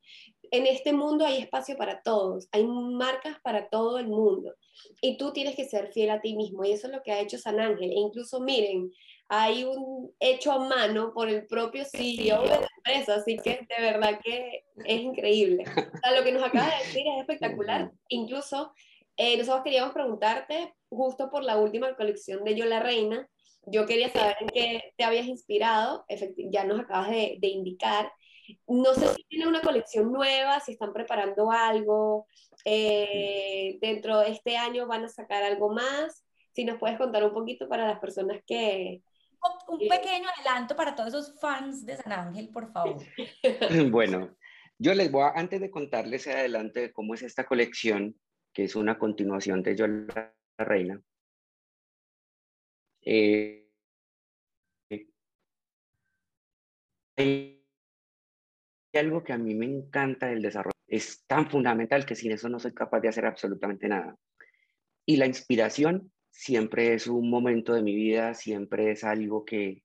En 0.50 0.66
este 0.66 0.92
mundo 0.92 1.24
hay 1.24 1.38
espacio 1.38 1.76
para 1.76 2.02
todos, 2.02 2.48
hay 2.52 2.66
marcas 2.66 3.38
para 3.42 3.68
todo 3.68 3.98
el 3.98 4.08
mundo 4.08 4.54
y 5.00 5.16
tú 5.16 5.32
tienes 5.32 5.54
que 5.54 5.68
ser 5.68 5.92
fiel 5.92 6.10
a 6.10 6.20
ti 6.20 6.34
mismo 6.36 6.64
y 6.64 6.72
eso 6.72 6.88
es 6.88 6.92
lo 6.92 7.02
que 7.02 7.12
ha 7.12 7.20
hecho 7.20 7.38
San 7.38 7.60
Ángel. 7.60 7.90
E 7.90 7.98
incluso 7.98 8.40
miren, 8.40 8.90
hay 9.32 9.62
un 9.62 10.12
hecho 10.18 10.50
a 10.50 10.58
mano 10.58 11.12
por 11.14 11.28
el 11.28 11.46
propio 11.46 11.84
CEO 11.84 12.42
de 12.42 12.48
la 12.48 12.68
empresa, 12.78 13.14
así 13.14 13.38
que 13.38 13.64
de 13.68 13.80
verdad 13.80 14.18
que 14.24 14.64
es 14.84 15.00
increíble. 15.00 15.62
lo 16.16 16.24
que 16.24 16.32
nos 16.32 16.42
acaba 16.42 16.66
de 16.66 16.84
decir 16.84 17.06
es 17.06 17.20
espectacular. 17.20 17.92
Incluso 18.08 18.72
eh, 19.16 19.36
nosotros 19.36 19.62
queríamos 19.62 19.94
preguntarte, 19.94 20.74
justo 20.88 21.30
por 21.30 21.44
la 21.44 21.58
última 21.58 21.94
colección 21.94 22.42
de 22.42 22.56
Yo 22.56 22.64
la 22.64 22.80
Reina, 22.80 23.28
yo 23.66 23.86
quería 23.86 24.10
saber 24.10 24.34
en 24.40 24.48
qué 24.48 24.94
te 24.96 25.04
habías 25.04 25.26
inspirado, 25.26 26.04
ya 26.50 26.64
nos 26.64 26.80
acabas 26.80 27.10
de, 27.10 27.36
de 27.38 27.48
indicar. 27.48 28.12
No 28.66 28.94
sé 28.94 29.14
si 29.14 29.22
tiene 29.28 29.46
una 29.46 29.60
colección 29.60 30.10
nueva, 30.10 30.58
si 30.58 30.72
están 30.72 30.92
preparando 30.92 31.52
algo, 31.52 32.26
eh, 32.64 33.78
dentro 33.80 34.18
de 34.18 34.30
este 34.30 34.56
año 34.56 34.88
van 34.88 35.04
a 35.04 35.08
sacar 35.08 35.44
algo 35.44 35.72
más. 35.72 36.24
Si 36.52 36.64
nos 36.64 36.80
puedes 36.80 36.98
contar 36.98 37.22
un 37.22 37.32
poquito 37.32 37.68
para 37.68 37.86
las 37.86 38.00
personas 38.00 38.42
que, 38.44 39.02
un 39.68 39.78
pequeño 39.88 40.28
adelanto 40.36 40.76
para 40.76 40.94
todos 40.94 41.08
esos 41.08 41.40
fans 41.40 41.86
de 41.86 41.96
San 41.96 42.12
Ángel, 42.12 42.50
por 42.50 42.72
favor. 42.72 43.02
Bueno, 43.90 44.36
yo 44.78 44.94
les 44.94 45.10
voy 45.10 45.22
a, 45.22 45.38
antes 45.38 45.60
de 45.60 45.70
contarles 45.70 46.26
adelante 46.26 46.80
de 46.80 46.92
cómo 46.92 47.14
es 47.14 47.22
esta 47.22 47.44
colección, 47.44 48.18
que 48.52 48.64
es 48.64 48.74
una 48.74 48.98
continuación 48.98 49.62
de 49.62 49.76
Yo 49.76 49.86
la 49.86 50.34
Reina. 50.58 51.00
Eh, 53.02 53.68
hay 57.16 57.62
algo 58.94 59.22
que 59.22 59.32
a 59.32 59.38
mí 59.38 59.54
me 59.54 59.66
encanta 59.66 60.26
del 60.26 60.42
desarrollo. 60.42 60.72
Es 60.86 61.24
tan 61.26 61.48
fundamental 61.48 62.04
que 62.04 62.16
sin 62.16 62.32
eso 62.32 62.48
no 62.48 62.58
soy 62.58 62.74
capaz 62.74 63.00
de 63.00 63.08
hacer 63.08 63.26
absolutamente 63.26 63.88
nada. 63.88 64.16
Y 65.06 65.16
la 65.16 65.26
inspiración 65.26 66.12
siempre 66.30 66.94
es 66.94 67.06
un 67.06 67.28
momento 67.28 67.74
de 67.74 67.82
mi 67.82 67.94
vida, 67.94 68.34
siempre 68.34 68.90
es 68.92 69.04
algo 69.04 69.44
que, 69.44 69.82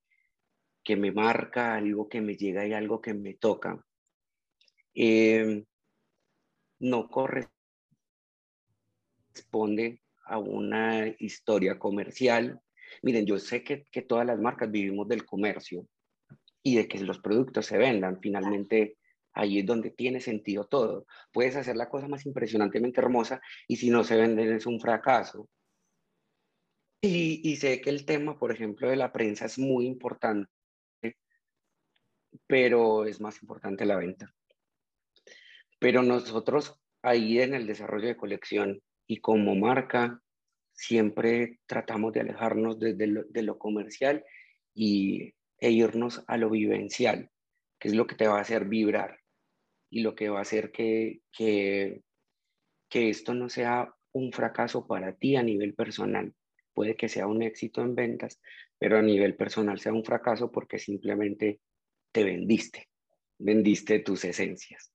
que 0.84 0.96
me 0.96 1.12
marca, 1.12 1.76
algo 1.76 2.08
que 2.08 2.22
me 2.22 2.36
llega 2.36 2.66
y 2.66 2.74
algo 2.74 3.02
que 3.02 3.14
me 3.14 3.34
toca. 3.34 3.84
Em, 4.94 5.66
no 6.80 7.10
corresponde 7.10 7.52
a 10.26 10.40
una 10.40 11.08
historia 11.20 11.78
comercial. 11.80 12.62
Miren, 13.02 13.26
yo 13.26 13.38
sé 13.40 13.64
que, 13.64 13.86
que 13.92 14.02
todas 14.04 14.26
las 14.26 14.40
marcas 14.40 14.72
vivimos 14.72 15.08
del 15.08 15.26
comercio 15.26 15.88
y 16.64 16.76
de 16.76 16.88
que 16.88 17.00
los 17.00 17.20
productos 17.20 17.66
se 17.66 17.78
vendan. 17.78 18.20
Finalmente, 18.22 18.98
ahí 19.34 19.60
es 19.60 19.66
donde 19.66 19.92
tiene 19.92 20.20
sentido 20.20 20.66
todo. 20.66 21.06
Puedes 21.32 21.56
hacer 21.56 21.76
la 21.76 21.90
cosa 21.90 22.08
más 22.08 22.26
impresionantemente 22.26 23.02
hermosa 23.02 23.42
y 23.68 23.76
si 23.76 23.90
no 23.90 24.04
se 24.04 24.16
venden 24.16 24.54
es 24.54 24.66
un 24.66 24.80
fracaso. 24.80 25.50
Y, 27.08 27.56
sé 27.58 27.82
que 27.82 27.92
el 27.92 28.04
tema, 28.04 28.40
por 28.40 28.52
ejemplo, 28.52 28.90
de 28.90 28.96
la 28.96 29.12
prensa 29.12 29.46
es 29.46 29.60
muy 29.60 29.86
importante, 29.86 30.50
pero 32.48 33.06
es 33.06 33.22
más 33.22 33.40
importante 33.44 33.86
la 33.86 33.98
venta. 33.98 34.34
Pero 35.78 36.02
nosotros 36.02 36.82
ahí 37.04 37.40
en 37.40 37.54
el 37.54 37.68
desarrollo 37.68 38.08
de 38.08 38.18
colección 38.18 38.82
y 39.06 39.18
como 39.18 39.56
marca, 39.56 40.20
siempre 40.74 41.60
tratamos 41.68 42.12
de 42.14 42.22
alejarnos 42.22 42.80
desde 42.80 43.06
lo, 43.06 43.24
de 43.26 43.44
lo 43.44 43.60
comercial 43.60 44.26
y, 44.74 45.36
e 45.60 45.70
irnos 45.70 46.24
a 46.28 46.38
lo 46.38 46.50
vivencial, 46.50 47.30
que 47.80 47.90
es 47.90 47.94
lo 47.94 48.08
que 48.08 48.16
te 48.16 48.28
va 48.28 48.40
a 48.40 48.42
hacer 48.42 48.66
vibrar 48.66 49.20
y 49.92 50.02
lo 50.02 50.16
que 50.16 50.30
va 50.30 50.40
a 50.40 50.42
hacer 50.42 50.72
que, 50.72 51.22
que, 51.32 52.02
que 52.90 53.10
esto 53.10 53.36
no 53.36 53.48
sea 53.48 53.94
un 54.12 54.32
fracaso 54.32 54.88
para 54.88 55.14
ti 55.16 55.36
a 55.36 55.44
nivel 55.44 55.76
personal, 55.76 56.34
puede 56.76 56.96
que 56.96 57.10
sea 57.10 57.26
un 57.26 57.42
éxito 57.42 57.82
en 57.82 57.96
ventas, 57.96 58.40
pero 58.78 59.00
a 59.00 59.02
nivel 59.02 59.36
personal 59.36 59.80
sea 59.80 59.94
un 59.94 60.04
fracaso 60.04 60.52
porque 60.52 60.78
simplemente 60.78 61.62
te 62.12 62.24
vendiste, 62.24 62.90
vendiste 63.40 64.00
tus 64.00 64.26
esencias. 64.26 64.92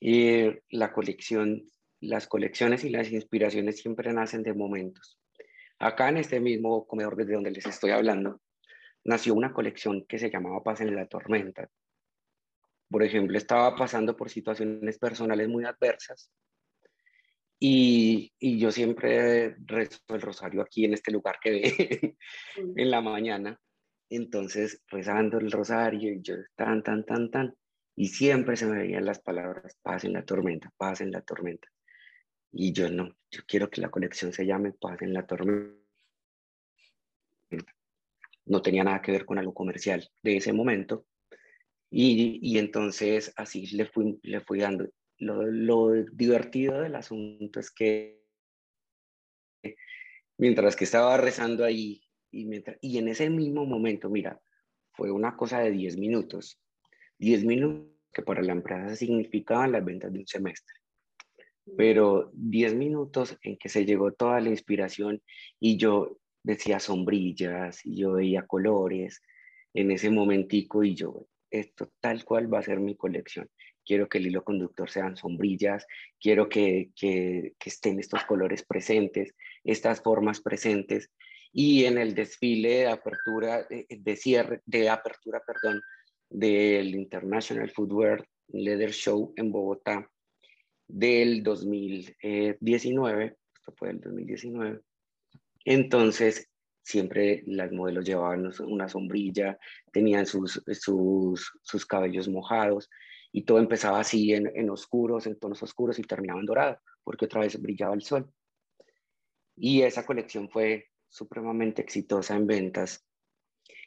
Y 0.00 0.44
la 0.70 0.92
colección, 0.92 1.64
las 2.00 2.28
colecciones 2.28 2.84
y 2.84 2.90
las 2.90 3.10
inspiraciones 3.10 3.80
siempre 3.80 4.12
nacen 4.12 4.42
de 4.42 4.54
momentos. 4.54 5.18
Acá 5.80 6.08
en 6.08 6.18
este 6.18 6.40
mismo 6.40 6.86
comedor 6.86 7.16
desde 7.16 7.34
donde 7.34 7.50
les 7.50 7.66
estoy 7.66 7.90
hablando, 7.90 8.40
nació 9.04 9.34
una 9.34 9.52
colección 9.52 10.06
que 10.06 10.18
se 10.18 10.30
llamaba 10.30 10.62
Paz 10.62 10.80
en 10.80 10.94
la 10.94 11.06
Tormenta. 11.06 11.68
Por 12.88 13.02
ejemplo, 13.02 13.36
estaba 13.36 13.74
pasando 13.76 14.16
por 14.16 14.30
situaciones 14.30 14.98
personales 14.98 15.48
muy 15.48 15.64
adversas 15.64 16.30
y, 17.58 18.32
y, 18.38 18.58
yo 18.58 18.70
siempre 18.70 19.56
rezo 19.66 20.00
el 20.08 20.20
rosario 20.20 20.62
aquí 20.62 20.84
en 20.84 20.94
este 20.94 21.10
lugar 21.10 21.38
que 21.42 21.50
ve 22.56 22.82
en 22.82 22.90
la 22.90 23.00
mañana. 23.00 23.60
Entonces, 24.10 24.82
rezando 24.88 25.38
el 25.38 25.50
rosario, 25.50 26.12
y 26.12 26.22
yo 26.22 26.36
tan, 26.56 26.82
tan, 26.82 27.04
tan, 27.04 27.30
tan. 27.30 27.54
Y 27.96 28.08
siempre 28.08 28.56
se 28.56 28.66
me 28.66 28.78
veían 28.78 29.04
las 29.04 29.20
palabras, 29.20 29.76
paz 29.82 30.04
en 30.04 30.12
la 30.12 30.24
tormenta, 30.24 30.72
paz 30.76 31.00
en 31.00 31.10
la 31.10 31.20
tormenta. 31.20 31.68
Y 32.52 32.72
yo 32.72 32.88
no, 32.90 33.16
yo 33.30 33.42
quiero 33.46 33.68
que 33.68 33.80
la 33.80 33.90
colección 33.90 34.32
se 34.32 34.46
llame 34.46 34.72
Paz 34.72 35.02
en 35.02 35.12
la 35.12 35.26
tormenta. 35.26 35.76
No 38.46 38.62
tenía 38.62 38.84
nada 38.84 39.02
que 39.02 39.12
ver 39.12 39.26
con 39.26 39.38
algo 39.38 39.52
comercial 39.52 40.08
de 40.22 40.36
ese 40.36 40.52
momento. 40.52 41.06
Y, 41.90 42.38
y 42.42 42.58
entonces 42.58 43.32
así 43.36 43.66
le 43.76 43.86
fui, 43.86 44.18
le 44.22 44.40
fui 44.40 44.60
dando 44.60 44.88
lo, 45.18 45.92
divertido 46.12 46.80
del 46.80 46.94
asunto 46.94 47.60
es 47.60 47.70
que 47.70 48.22
mientras 50.36 50.76
que 50.76 50.84
estaba 50.84 51.16
rezando 51.16 51.64
ahí 51.64 52.02
y, 52.30 52.44
mientras, 52.46 52.78
y 52.80 52.98
en 52.98 53.08
ese 53.08 53.28
mismo 53.30 53.66
momento, 53.66 54.08
mira, 54.08 54.40
fue 54.92 55.10
una 55.10 55.36
cosa 55.36 55.60
de 55.60 55.70
10 55.70 55.96
minutos. 55.96 56.60
10 57.18 57.44
minutos 57.44 57.92
que 58.12 58.22
para 58.22 58.42
la 58.42 58.52
empresa 58.52 58.96
significaban 58.96 59.72
las 59.72 59.84
ventas 59.84 60.12
de 60.12 60.20
un 60.20 60.26
semestre. 60.26 60.74
Pero 61.76 62.30
10 62.34 62.74
minutos 62.74 63.36
en 63.42 63.58
que 63.58 63.68
se 63.68 63.84
llegó 63.84 64.12
toda 64.12 64.40
la 64.40 64.48
inspiración 64.48 65.22
y 65.60 65.76
yo 65.76 66.18
decía 66.42 66.80
sombrillas 66.80 67.84
y 67.84 67.96
yo 67.96 68.12
veía 68.12 68.46
colores 68.46 69.20
en 69.74 69.90
ese 69.90 70.10
momentico 70.10 70.82
y 70.82 70.94
yo, 70.94 71.26
esto 71.50 71.92
tal 72.00 72.24
cual 72.24 72.52
va 72.52 72.60
a 72.60 72.62
ser 72.62 72.80
mi 72.80 72.96
colección 72.96 73.50
quiero 73.88 74.06
que 74.06 74.18
el 74.18 74.26
hilo 74.26 74.44
conductor 74.44 74.90
sean 74.90 75.16
sombrillas, 75.16 75.86
quiero 76.20 76.50
que, 76.50 76.90
que, 76.94 77.54
estén 77.64 77.98
estos 77.98 78.22
colores 78.24 78.62
presentes, 78.62 79.34
estas 79.64 80.02
formas 80.02 80.40
presentes. 80.40 81.10
y 81.50 81.86
en 81.86 81.96
el 81.96 82.14
desfile 82.14 82.80
de 82.80 82.88
apertura, 82.88 83.66
de, 83.68 84.16
cierre, 84.16 84.60
de 84.66 84.90
apertura, 84.90 85.40
perdón, 85.46 85.80
del 86.28 86.94
International 86.94 87.70
Footwear 87.70 88.22
Leather 88.48 88.92
Show 88.92 89.32
en 89.36 89.50
Bogotá 89.50 90.06
del 90.86 91.42
2019, 91.42 93.36
esto 93.54 93.72
fue 93.74 93.90
el 93.90 94.00
2019, 94.00 94.80
entonces 95.64 96.50
siempre 96.82 97.42
las 97.46 97.72
modelos 97.72 98.04
llevaban 98.04 98.52
una 98.60 98.88
sombrilla, 98.90 99.58
tenían 99.90 100.26
sus, 100.26 100.62
sus, 100.72 101.50
sus 101.62 101.86
cabellos 101.86 102.28
mojados 102.28 102.90
y 103.32 103.44
todo 103.44 103.58
empezaba 103.58 104.00
así 104.00 104.32
en, 104.32 104.50
en 104.54 104.70
oscuros, 104.70 105.26
en 105.26 105.38
tonos 105.38 105.62
oscuros 105.62 105.98
y 105.98 106.02
terminaba 106.02 106.40
en 106.40 106.46
dorado, 106.46 106.80
porque 107.02 107.26
otra 107.26 107.40
vez 107.40 107.60
brillaba 107.60 107.94
el 107.94 108.02
sol. 108.02 108.32
Y 109.56 109.82
esa 109.82 110.06
colección 110.06 110.48
fue 110.48 110.88
supremamente 111.08 111.82
exitosa 111.82 112.36
en 112.36 112.46
ventas. 112.46 113.04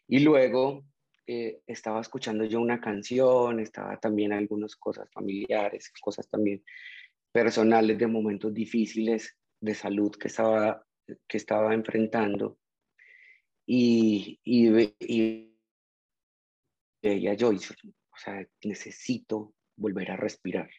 Y 0.08 0.20
luego 0.20 0.84
eh, 1.28 1.62
estaba 1.66 2.02
escuchando 2.02 2.44
yo 2.46 2.60
una 2.60 2.82
canción, 2.82 3.60
estaba 3.60 3.98
también 4.00 4.34
algunas 4.34 4.76
cosas 4.76 5.10
familiares, 5.12 5.92
cosas 6.02 6.28
también 6.30 6.64
personales 7.32 7.98
de 7.98 8.08
momentos 8.08 8.54
difíciles 8.54 9.38
de 9.62 9.74
salud 9.74 10.12
que 10.12 10.28
estaba, 10.28 10.86
que 11.28 11.38
estaba 11.38 11.74
enfrentando. 11.74 12.58
Y, 13.66 14.40
y, 14.44 14.94
y 15.00 15.56
veía 17.02 17.34
yo, 17.36 17.52
o 18.14 18.18
sea, 18.18 18.46
necesito 18.64 19.54
volver 19.76 20.12
a 20.12 20.18
respirar, 20.18 20.70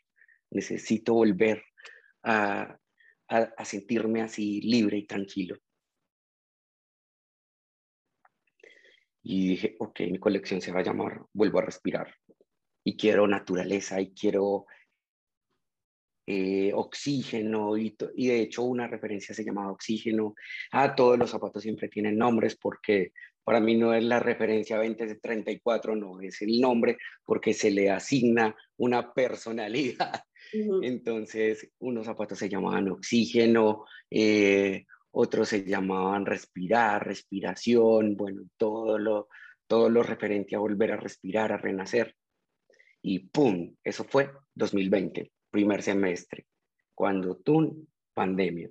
necesito 0.51 1.15
volver 1.15 1.65
a, 2.23 2.79
sentirme 3.65 4.21
así 4.21 4.61
libre 4.61 4.99
y 4.99 5.07
tranquilo. 5.07 5.57
Y 9.25 9.49
dije, 9.49 9.77
ok, 9.79 10.01
mi 10.11 10.19
colección 10.19 10.61
se 10.61 10.73
va 10.73 10.81
a 10.81 10.83
llamar 10.83 11.23
Vuelvo 11.33 11.61
a 11.61 11.63
respirar. 11.63 12.13
Y 12.85 12.97
quiero 12.97 13.27
naturaleza 13.27 14.01
y 14.01 14.13
quiero 14.13 14.67
eh, 16.27 16.73
oxígeno 16.75 17.77
y, 17.77 17.97
y, 18.17 18.29
de 18.29 18.43
hecho 18.43 18.65
una 18.65 18.89
referencia 18.89 19.35
se 19.35 19.45
llamaba 19.45 19.73
oxígeno. 19.73 20.35
Ah, 20.73 20.95
todos 20.95 21.19
los 21.19 21.31
zapatos 21.31 21.63
siempre 21.63 21.89
tienen 21.89 22.19
nombres 22.19 22.57
porque 22.57 23.13
para 23.45 23.61
mí 23.61 23.77
no 23.77 23.95
es 23.95 24.05
la 24.05 24.21
referencia 24.21 24.77
2034, 24.77 25.97
no, 25.97 26.21
es 26.21 26.43
el 26.43 26.61
nombre 26.61 26.99
porque 27.25 27.53
se 27.55 27.71
le 27.71 27.91
asigna 27.91 28.55
una 28.77 29.13
personalidad. 29.13 30.23
Entonces, 30.83 31.71
unos 31.79 32.07
zapatos 32.07 32.39
se 32.39 32.49
llamaban 32.49 32.91
oxígeno, 32.91 33.85
eh, 34.11 34.85
otros 35.11 35.49
se 35.49 35.65
llamaban 35.65 36.27
respirar, 36.27 37.07
respiración, 37.07 38.17
bueno, 38.17 38.43
todo 38.57 38.99
lo, 38.99 39.29
todo 39.67 39.89
lo 39.89 40.03
referente 40.03 40.55
a 40.55 40.61
volver 40.61 40.93
a 40.93 40.97
respirar, 40.97 41.53
a 41.53 41.57
renacer. 41.57 42.15
Y 43.03 43.21
¡pum! 43.21 43.75
Eso 43.83 44.05
fue 44.05 44.31
2020, 44.55 45.33
primer 45.51 45.83
semestre, 45.83 46.47
cuando 46.95 47.37
tú, 47.37 47.87
pandemia, 48.15 48.71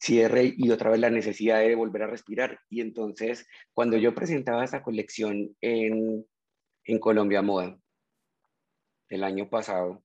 cierre 0.00 0.54
y 0.56 0.70
otra 0.70 0.90
vez 0.90 1.00
la 1.00 1.10
necesidad 1.10 1.60
de 1.60 1.74
volver 1.74 2.02
a 2.02 2.06
respirar. 2.08 2.60
Y 2.68 2.80
entonces, 2.80 3.46
cuando 3.72 3.96
yo 3.96 4.14
presentaba 4.14 4.64
esa 4.64 4.82
colección 4.82 5.56
en, 5.60 6.26
en 6.84 6.98
Colombia 6.98 7.42
Moda 7.42 7.78
el 9.08 9.24
año 9.24 9.50
pasado, 9.50 10.02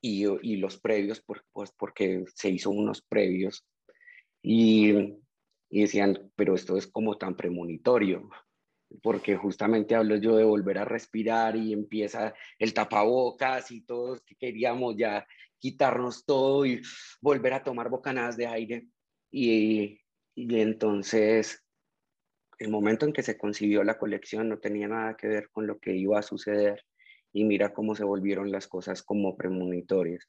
y, 0.00 0.24
y 0.42 0.56
los 0.56 0.78
previos, 0.78 1.24
pues 1.52 1.72
porque 1.76 2.24
se 2.34 2.50
hizo 2.50 2.70
unos 2.70 3.02
previos 3.02 3.66
y, 4.42 5.18
decían, 5.68 6.30
pero 6.36 6.54
esto 6.54 6.76
es 6.76 6.86
como 6.86 7.18
tan 7.18 7.34
premonitorio, 7.34 8.30
porque 9.02 9.36
justamente 9.36 9.96
hablo 9.96 10.16
yo 10.16 10.36
de 10.36 10.44
volver 10.44 10.78
a 10.78 10.84
respirar 10.84 11.56
y 11.56 11.72
empieza 11.72 12.34
el 12.58 12.72
tapabocas 12.72 13.72
y 13.72 13.80
todos 13.80 14.22
que 14.22 14.36
queríamos 14.36 14.96
ya 14.96 15.26
quitarnos 15.58 16.24
todo 16.24 16.64
y 16.64 16.80
volver 17.20 17.54
a 17.54 17.64
tomar 17.64 17.88
bocanadas 17.90 18.36
de 18.36 18.46
aire. 18.46 18.86
Y, 19.38 20.00
entonces 20.34 21.62
el 22.58 22.70
momento 22.70 23.04
en 23.04 23.12
que 23.12 23.22
se 23.22 23.36
concibió 23.36 23.84
la 23.84 23.98
colección 23.98 24.48
no 24.48 24.58
tenía 24.60 24.88
nada 24.88 25.14
que 25.14 25.28
ver 25.28 25.50
con 25.50 25.66
lo 25.66 25.78
que 25.78 25.94
iba 25.94 26.18
a 26.18 26.22
suceder 26.22 26.82
y 27.34 27.44
mira 27.44 27.74
cómo 27.74 27.94
se 27.94 28.04
volvieron 28.04 28.50
las 28.50 28.66
cosas 28.66 29.02
como 29.02 29.36
premonitorias. 29.36 30.26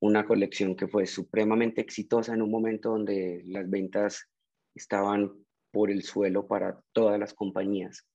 Una 0.00 0.24
colección 0.24 0.76
que 0.76 0.88
fue 0.88 1.06
supremamente 1.06 1.82
exitosa 1.82 2.32
en 2.32 2.40
un 2.40 2.50
momento 2.50 2.88
donde 2.88 3.42
las 3.44 3.68
ventas 3.68 4.30
estaban 4.74 5.30
por 5.70 5.90
el 5.90 6.02
suelo 6.02 6.46
para 6.46 6.80
todas 6.92 7.20
las 7.20 7.34
compañías, 7.34 8.08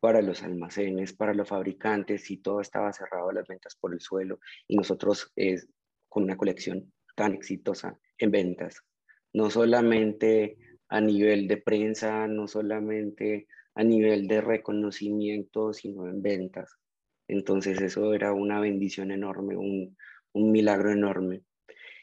para 0.00 0.22
los 0.22 0.42
almacenes, 0.42 1.12
para 1.12 1.34
los 1.34 1.48
fabricantes 1.48 2.28
y 2.32 2.38
todo 2.38 2.60
estaba 2.60 2.92
cerrado, 2.92 3.30
las 3.30 3.46
ventas 3.46 3.76
por 3.76 3.94
el 3.94 4.00
suelo 4.00 4.40
y 4.66 4.76
nosotros 4.76 5.30
es 5.36 5.68
con 6.08 6.24
una 6.24 6.36
colección 6.36 6.92
tan 7.14 7.34
exitosa 7.34 7.96
en 8.18 8.32
ventas, 8.32 8.82
no 9.32 9.50
solamente 9.50 10.56
a 10.88 11.00
nivel 11.00 11.48
de 11.48 11.56
prensa, 11.56 12.26
no 12.26 12.48
solamente 12.48 13.46
a 13.74 13.84
nivel 13.84 14.26
de 14.26 14.40
reconocimiento, 14.40 15.72
sino 15.72 16.08
en 16.08 16.22
ventas. 16.22 16.76
Entonces 17.28 17.80
eso 17.80 18.12
era 18.12 18.32
una 18.32 18.60
bendición 18.60 19.12
enorme, 19.12 19.56
un, 19.56 19.96
un 20.32 20.52
milagro 20.52 20.90
enorme. 20.90 21.42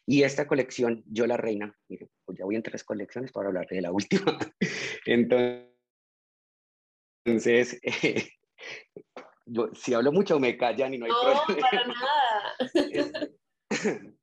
Y 0.06 0.24
esta 0.24 0.48
colección, 0.48 1.04
Yo 1.06 1.28
la 1.28 1.36
Reina, 1.36 1.78
mire, 1.90 2.08
pues 2.24 2.38
ya 2.38 2.46
voy 2.46 2.56
entre 2.56 2.72
las 2.72 2.86
colecciones 2.86 3.34
para 3.34 3.50
hablar 3.50 3.68
de 3.68 3.82
la 3.82 3.92
última. 3.92 4.38
Entonces, 5.06 5.68
eh, 7.84 8.30
si 9.74 9.94
hablo 9.94 10.14
mucho 10.14 10.40
me 10.40 10.58
callan 10.58 10.94
y 10.94 10.98
no 10.98 11.06
hay 11.06 11.12
no, 11.12 11.44
para 11.60 11.88
nada. 11.88 13.28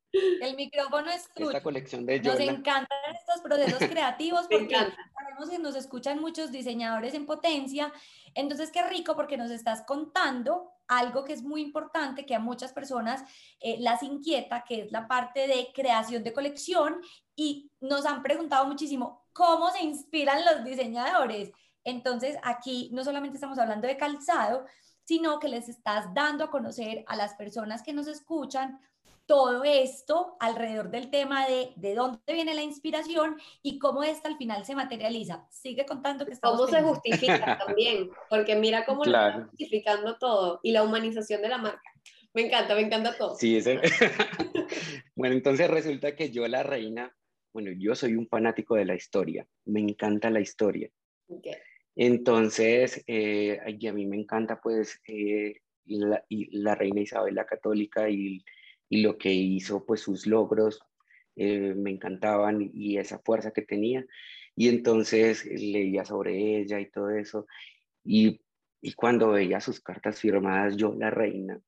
El 0.45 0.55
micrófono 0.55 1.09
es 1.09 1.27
tuyo. 1.33 1.49
Esta 1.49 1.63
colección 1.63 2.05
de 2.05 2.19
Nos 2.19 2.39
encantan 2.39 2.97
estos 3.11 3.41
procesos 3.41 3.79
creativos 3.89 4.47
porque 4.49 4.75
sabemos 4.75 5.49
que 5.49 5.57
nos 5.57 5.75
escuchan 5.75 6.21
muchos 6.21 6.51
diseñadores 6.51 7.15
en 7.15 7.25
potencia. 7.25 7.91
Entonces, 8.35 8.69
qué 8.69 8.83
rico 8.83 9.15
porque 9.15 9.37
nos 9.37 9.49
estás 9.49 9.81
contando 9.81 10.71
algo 10.87 11.25
que 11.25 11.33
es 11.33 11.41
muy 11.41 11.61
importante, 11.61 12.27
que 12.27 12.35
a 12.35 12.39
muchas 12.39 12.73
personas 12.73 13.23
eh, 13.59 13.77
las 13.79 14.03
inquieta, 14.03 14.63
que 14.63 14.83
es 14.83 14.91
la 14.91 15.07
parte 15.07 15.47
de 15.47 15.71
creación 15.73 16.23
de 16.23 16.33
colección. 16.33 17.01
Y 17.35 17.71
nos 17.81 18.05
han 18.05 18.21
preguntado 18.21 18.65
muchísimo 18.67 19.25
cómo 19.33 19.71
se 19.71 19.83
inspiran 19.83 20.45
los 20.45 20.63
diseñadores. 20.63 21.51
Entonces, 21.83 22.37
aquí 22.43 22.89
no 22.93 23.03
solamente 23.03 23.37
estamos 23.37 23.57
hablando 23.57 23.87
de 23.87 23.97
calzado, 23.97 24.65
sino 25.05 25.39
que 25.39 25.49
les 25.49 25.69
estás 25.69 26.13
dando 26.13 26.43
a 26.43 26.51
conocer 26.51 27.03
a 27.07 27.15
las 27.15 27.33
personas 27.33 27.81
que 27.81 27.93
nos 27.93 28.07
escuchan 28.07 28.79
todo 29.25 29.63
esto 29.63 30.37
alrededor 30.39 30.91
del 30.91 31.09
tema 31.09 31.47
de 31.47 31.71
de 31.75 31.95
dónde 31.95 32.33
viene 32.33 32.53
la 32.53 32.63
inspiración 32.63 33.37
y 33.61 33.79
cómo 33.79 34.03
esta 34.03 34.29
al 34.29 34.37
final 34.37 34.65
se 34.65 34.75
materializa. 34.75 35.47
Sigue 35.49 35.85
contando 35.85 36.25
que 36.25 36.33
estamos 36.33 36.59
¿Cómo 36.59 36.71
se 36.71 36.81
justifica 36.81 37.57
también? 37.65 38.09
Porque 38.29 38.55
mira 38.55 38.85
cómo 38.85 39.03
lo 39.03 39.11
está 39.11 39.45
justificando 39.49 40.17
todo 40.17 40.59
y 40.63 40.71
la 40.71 40.83
humanización 40.83 41.41
de 41.41 41.49
la 41.49 41.57
marca. 41.57 41.91
Me 42.33 42.47
encanta, 42.47 42.75
me 42.75 42.81
encanta 42.81 43.17
todo. 43.17 43.35
Sí, 43.35 43.57
ese... 43.57 43.79
bueno, 45.15 45.35
entonces 45.35 45.69
resulta 45.69 46.15
que 46.15 46.31
yo 46.31 46.47
la 46.47 46.63
reina, 46.63 47.15
bueno, 47.53 47.71
yo 47.77 47.95
soy 47.95 48.15
un 48.15 48.27
fanático 48.27 48.75
de 48.75 48.85
la 48.85 48.95
historia, 48.95 49.47
me 49.65 49.79
encanta 49.79 50.29
la 50.29 50.41
historia. 50.41 50.89
Entonces, 51.95 53.03
eh, 53.07 53.59
y 53.79 53.87
a 53.87 53.93
mí 53.93 54.05
me 54.05 54.17
encanta 54.17 54.59
pues 54.59 55.01
eh, 55.07 55.61
la, 55.85 56.25
la, 56.29 56.75
reina 56.75 57.01
Isabel 57.01 57.35
la 57.35 57.45
católica 57.45 58.09
y 58.09 58.43
y 58.89 59.01
lo 59.01 59.17
que 59.17 59.33
hizo, 59.33 59.85
pues 59.85 60.01
sus 60.01 60.27
logros 60.27 60.79
eh, 61.35 61.73
me 61.75 61.91
encantaban 61.91 62.69
y 62.73 62.97
esa 62.97 63.19
fuerza 63.19 63.51
que 63.51 63.61
tenía. 63.61 64.05
Y 64.55 64.69
entonces 64.69 65.45
leía 65.45 66.05
sobre 66.05 66.59
ella 66.59 66.79
y 66.79 66.89
todo 66.89 67.09
eso. 67.09 67.47
Y, 68.03 68.41
y 68.81 68.93
cuando 68.93 69.31
veía 69.31 69.59
sus 69.59 69.81
cartas 69.81 70.19
firmadas, 70.19 70.77
yo, 70.77 70.93
la 70.93 71.09
reina, 71.09 71.59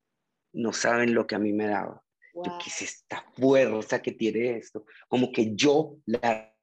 no 0.54 0.72
saben 0.74 1.14
lo 1.14 1.28
que 1.28 1.36
a 1.36 1.40
mí 1.40 1.54
me 1.54 1.68
daba. 1.68 2.04
Yo, 2.34 2.58
¿qué 2.64 2.70
es 2.70 2.82
esta 2.84 3.26
fuerza 3.34 4.02
que 4.02 4.12
tiene 4.12 4.58
esto? 4.58 4.86
Como 5.08 5.32
que 5.32 5.56
yo, 5.56 5.98
la 6.06 6.56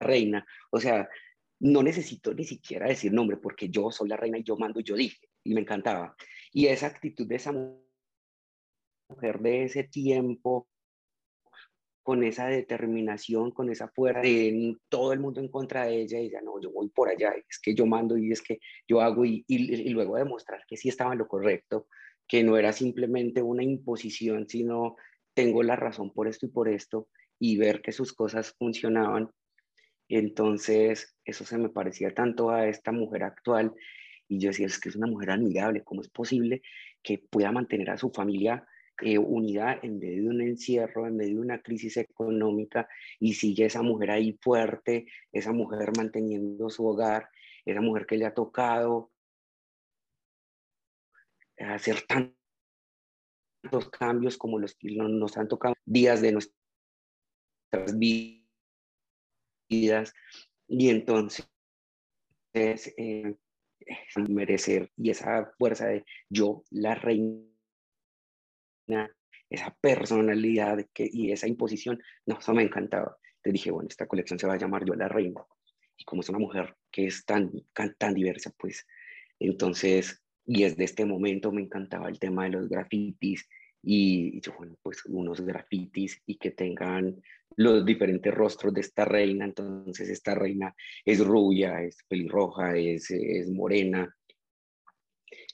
reina, 0.00 0.46
o 0.70 0.78
sea, 0.78 1.08
no 1.60 1.82
necesito 1.82 2.32
ni 2.32 2.44
siquiera 2.44 2.86
decir 2.86 3.12
nombre 3.12 3.36
porque 3.36 3.68
yo 3.68 3.90
soy 3.90 4.08
la 4.08 4.16
reina 4.16 4.38
y 4.38 4.44
yo 4.44 4.56
mando 4.56 4.80
y 4.80 4.84
yo 4.84 4.94
dije, 4.94 5.28
y 5.42 5.54
me 5.54 5.62
encantaba. 5.62 6.14
Y 6.52 6.66
esa 6.66 6.86
actitud 6.86 7.26
de 7.26 7.36
esa 7.36 7.52
mujer 7.52 7.83
de 9.08 9.64
ese 9.64 9.84
tiempo, 9.84 10.68
con 12.02 12.22
esa 12.22 12.48
determinación, 12.48 13.50
con 13.50 13.70
esa 13.70 13.88
fuerza 13.88 14.20
de 14.20 14.76
todo 14.88 15.12
el 15.12 15.20
mundo 15.20 15.40
en 15.40 15.48
contra 15.48 15.86
de 15.86 16.02
ella, 16.02 16.20
y 16.20 16.26
ella 16.26 16.42
no, 16.42 16.60
yo 16.60 16.70
voy 16.70 16.90
por 16.90 17.08
allá, 17.08 17.34
es 17.48 17.58
que 17.58 17.74
yo 17.74 17.86
mando 17.86 18.18
y 18.18 18.30
es 18.30 18.42
que 18.42 18.60
yo 18.86 19.00
hago, 19.00 19.24
y, 19.24 19.44
y, 19.48 19.88
luego 19.88 20.16
demostrar 20.16 20.64
que 20.68 20.76
sí 20.76 20.90
estaba 20.90 21.12
en 21.12 21.18
lo 21.18 21.28
correcto, 21.28 21.88
que 22.28 22.44
no 22.44 22.58
era 22.58 22.72
simplemente 22.72 23.40
una 23.40 23.62
imposición, 23.62 24.48
sino 24.48 24.96
tengo 25.32 25.62
la 25.62 25.76
razón 25.76 26.12
por 26.12 26.28
esto 26.28 26.46
y 26.46 26.50
por 26.50 26.68
esto, 26.68 27.08
y 27.38 27.56
ver 27.56 27.80
que 27.80 27.92
sus 27.92 28.12
cosas 28.12 28.54
funcionaban. 28.58 29.30
Entonces, 30.08 31.16
eso 31.24 31.44
se 31.46 31.56
me 31.56 31.70
parecía 31.70 32.12
tanto 32.14 32.50
a 32.50 32.68
esta 32.68 32.92
mujer 32.92 33.24
actual 33.24 33.72
y 34.28 34.38
yo 34.38 34.48
decía, 34.48 34.66
es 34.66 34.78
que 34.78 34.90
es 34.90 34.96
una 34.96 35.06
mujer 35.06 35.30
admirable, 35.30 35.82
¿cómo 35.82 36.02
es 36.02 36.08
posible 36.08 36.62
que 37.02 37.18
pueda 37.18 37.50
mantener 37.50 37.90
a 37.90 37.98
su 37.98 38.10
familia 38.10 38.66
eh, 39.02 39.18
unida 39.18 39.78
en 39.82 39.98
medio 39.98 40.22
de 40.24 40.28
un 40.28 40.40
encierro, 40.40 41.06
en 41.06 41.16
medio 41.16 41.36
de 41.36 41.40
una 41.40 41.60
crisis 41.60 41.96
económica 41.96 42.88
y 43.18 43.34
sigue 43.34 43.66
esa 43.66 43.82
mujer 43.82 44.12
ahí 44.12 44.38
fuerte, 44.40 45.06
esa 45.32 45.52
mujer 45.52 45.90
manteniendo 45.96 46.70
su 46.70 46.86
hogar, 46.86 47.28
esa 47.64 47.80
mujer 47.80 48.06
que 48.06 48.16
le 48.16 48.26
ha 48.26 48.34
tocado 48.34 49.10
hacer 51.58 52.02
tantos 52.02 52.34
cambios 53.90 54.36
como 54.36 54.58
los 54.58 54.74
que 54.74 54.94
nos 54.96 55.36
han 55.36 55.48
tocado 55.48 55.74
días 55.84 56.20
de 56.20 56.32
nuestras 56.32 56.54
vidas 59.68 60.12
y 60.68 60.90
entonces 60.90 61.48
eh, 62.54 63.36
merecer 64.28 64.90
y 64.96 65.10
esa 65.10 65.52
fuerza 65.58 65.86
de 65.88 66.04
yo, 66.28 66.64
la 66.70 66.94
reina, 66.94 67.53
esa 69.50 69.76
personalidad 69.80 70.84
que, 70.92 71.08
y 71.10 71.32
esa 71.32 71.46
imposición, 71.46 72.00
no, 72.26 72.38
eso 72.38 72.54
me 72.54 72.62
encantaba. 72.62 73.16
Te 73.42 73.52
dije, 73.52 73.70
bueno, 73.70 73.88
esta 73.88 74.06
colección 74.06 74.38
se 74.38 74.46
va 74.46 74.54
a 74.54 74.58
llamar 74.58 74.84
Yo, 74.84 74.94
la 74.94 75.08
reina. 75.08 75.42
Y 75.96 76.04
como 76.04 76.22
es 76.22 76.28
una 76.28 76.38
mujer 76.38 76.74
que 76.90 77.06
es 77.06 77.24
tan, 77.24 77.52
tan 77.98 78.14
diversa, 78.14 78.52
pues 78.58 78.86
entonces, 79.38 80.22
y 80.46 80.62
desde 80.62 80.84
este 80.84 81.04
momento 81.04 81.52
me 81.52 81.62
encantaba 81.62 82.08
el 82.08 82.18
tema 82.18 82.44
de 82.44 82.50
los 82.50 82.68
grafitis 82.68 83.48
y, 83.82 84.40
yo, 84.40 84.54
bueno, 84.56 84.76
pues 84.82 85.04
unos 85.06 85.40
grafitis 85.40 86.20
y 86.26 86.36
que 86.36 86.50
tengan 86.50 87.20
los 87.56 87.84
diferentes 87.84 88.32
rostros 88.32 88.72
de 88.72 88.80
esta 88.80 89.04
reina. 89.04 89.44
Entonces, 89.44 90.08
esta 90.08 90.34
reina 90.34 90.74
es 91.04 91.24
rubia, 91.24 91.82
es 91.82 91.98
pelirroja, 92.08 92.76
es, 92.76 93.10
es 93.10 93.50
morena. 93.50 94.14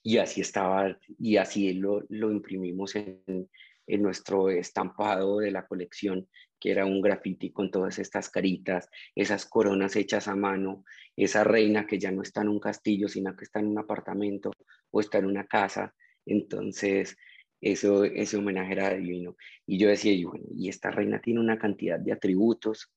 Y 0.03 0.19
así 0.19 0.41
estaba, 0.41 0.97
y 1.19 1.37
así 1.37 1.75
lo, 1.75 2.03
lo 2.09 2.31
imprimimos 2.31 2.97
en, 2.97 3.49
en 3.87 4.03
nuestro 4.03 4.51
estampado 4.51 5.39
de 5.39 5.51
la 5.51 5.67
colección, 5.67 6.29
que 6.59 6.71
era 6.71 6.87
un 6.87 7.01
graffiti 7.01 7.51
con 7.51 7.71
todas 7.71 7.99
estas 7.99 8.31
caritas, 8.31 8.89
esas 9.15 9.47
coronas 9.47 9.97
hechas 9.97 10.29
a 10.29 10.37
mano, 10.37 10.85
esa 11.17 11.43
reina 11.43 11.87
que 11.87 11.99
ya 11.99 12.13
no 12.13 12.23
está 12.23 12.43
en 12.43 12.49
un 12.49 12.61
castillo, 12.61 13.09
sino 13.09 13.35
que 13.37 13.45
está 13.45 13.61
en 13.61 13.67
un 13.67 13.79
apartamento 13.79 14.53
o 14.91 15.01
está 15.01 15.19
en 15.19 15.27
una 15.27 15.47
casa. 15.47 15.95
Entonces, 16.25 17.17
eso, 17.61 18.05
ese 18.05 18.37
homenaje 18.37 18.73
era 18.73 18.95
divino. 18.95 19.37
Y 19.67 19.79
yo 19.79 19.89
decía, 19.89 20.13
y, 20.13 20.25
bueno, 20.25 20.47
y 20.55 20.69
esta 20.69 20.91
reina 20.91 21.21
tiene 21.21 21.41
una 21.41 21.59
cantidad 21.59 21.99
de 21.99 22.13
atributos 22.13 22.93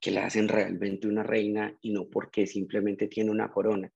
que 0.00 0.10
la 0.10 0.26
hacen 0.26 0.48
realmente 0.48 1.08
una 1.08 1.22
reina 1.22 1.76
y 1.80 1.92
no 1.92 2.08
porque 2.08 2.46
simplemente 2.46 3.08
tiene 3.08 3.30
una 3.30 3.50
corona, 3.50 3.90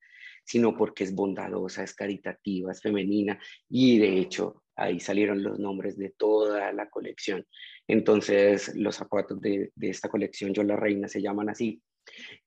sino 0.51 0.77
porque 0.77 1.05
es 1.05 1.15
bondadosa, 1.15 1.85
es 1.85 1.95
caritativa, 1.95 2.73
es 2.73 2.83
femenina 2.83 3.39
y 3.69 4.01
de 4.01 4.19
hecho 4.19 4.65
ahí 4.75 4.99
salieron 4.99 5.45
los 5.45 5.61
nombres 5.61 5.97
de 5.97 6.11
toda 6.11 6.73
la 6.73 6.91
colección. 6.91 7.47
Entonces 7.87 8.75
los 8.75 8.97
zapatos 8.97 9.41
de, 9.41 9.71
de 9.77 9.91
esta 9.91 10.09
colección, 10.09 10.53
Yo 10.53 10.65
la 10.65 10.75
Reina, 10.75 11.07
se 11.07 11.23
llaman 11.23 11.51
así. 11.51 11.81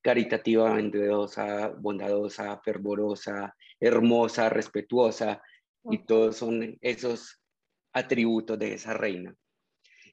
Caritativa, 0.02 0.70
bondadosa, 0.74 1.70
bondadosa, 1.80 2.60
fervorosa, 2.62 3.56
hermosa, 3.80 4.50
respetuosa, 4.50 5.42
y 5.90 6.00
todos 6.00 6.36
son 6.36 6.78
esos 6.82 7.42
atributos 7.94 8.60
de 8.60 8.74
esa 8.74 8.94
reina. 8.94 9.34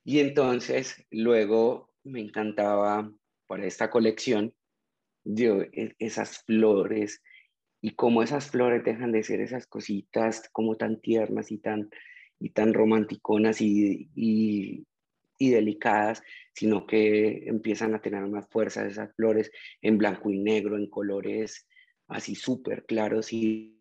Y 0.05 0.21
entonces 0.21 1.05
luego 1.11 1.91
me 2.05 2.21
encantaba 2.21 3.11
para 3.49 3.67
esta 3.67 3.91
colección 3.91 4.55
yo, 5.25 5.63
e, 5.63 5.95
esas 5.99 6.39
flores 6.45 7.23
y 7.81 7.93
cómo 7.93 8.23
esas 8.23 8.51
flores 8.51 8.85
dejan 8.85 9.13
de 9.13 9.23
ser 9.23 9.41
esas 9.41 9.67
cositas 9.67 10.49
como 10.53 10.77
tan 10.77 11.01
tiernas 11.01 11.51
y 11.51 11.59
tan, 11.59 11.91
y 12.39 12.51
tan 12.51 12.75
romanticonas 12.75 13.61
y, 13.61 14.11
y, 14.15 14.87
y 15.39 15.51
delicadas, 15.51 16.23
sino 16.55 16.87
que 16.87 17.49
empiezan 17.49 17.95
a 17.95 18.01
tener 18.01 18.27
más 18.27 18.49
fuerza 18.49 18.87
esas 18.87 19.15
flores 19.15 19.51
en 19.81 19.99
blanco 19.99 20.31
y 20.31 20.39
negro, 20.39 20.77
en 20.77 20.89
colores 20.89 21.67
así 22.09 22.35
súper 22.35 22.85
claros 22.85 23.33
y 23.33 23.81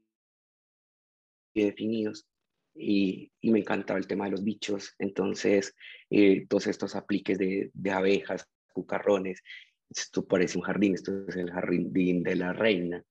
definidos 1.53 2.27
y, 2.75 3.31
me 3.41 3.59
encantaba 3.59 3.99
el 3.99 4.07
tema 4.07 4.25
de 4.25 4.31
los 4.31 4.43
bichos, 4.43 4.95
entonces 4.99 5.75
eh, 6.09 6.45
todos 6.47 6.67
estos 6.67 6.95
apliques 6.95 7.37
de, 7.37 7.71
de 7.73 7.91
abejas, 7.91 8.47
cucarrones, 8.71 9.41
esto 9.89 10.25
parece 10.25 10.57
un 10.57 10.63
jardín, 10.63 10.93
esto 10.93 11.27
es 11.27 11.35
el 11.35 11.51
jardín 11.51 12.23
de 12.23 12.35
la 12.35 12.53
reina. 12.53 13.03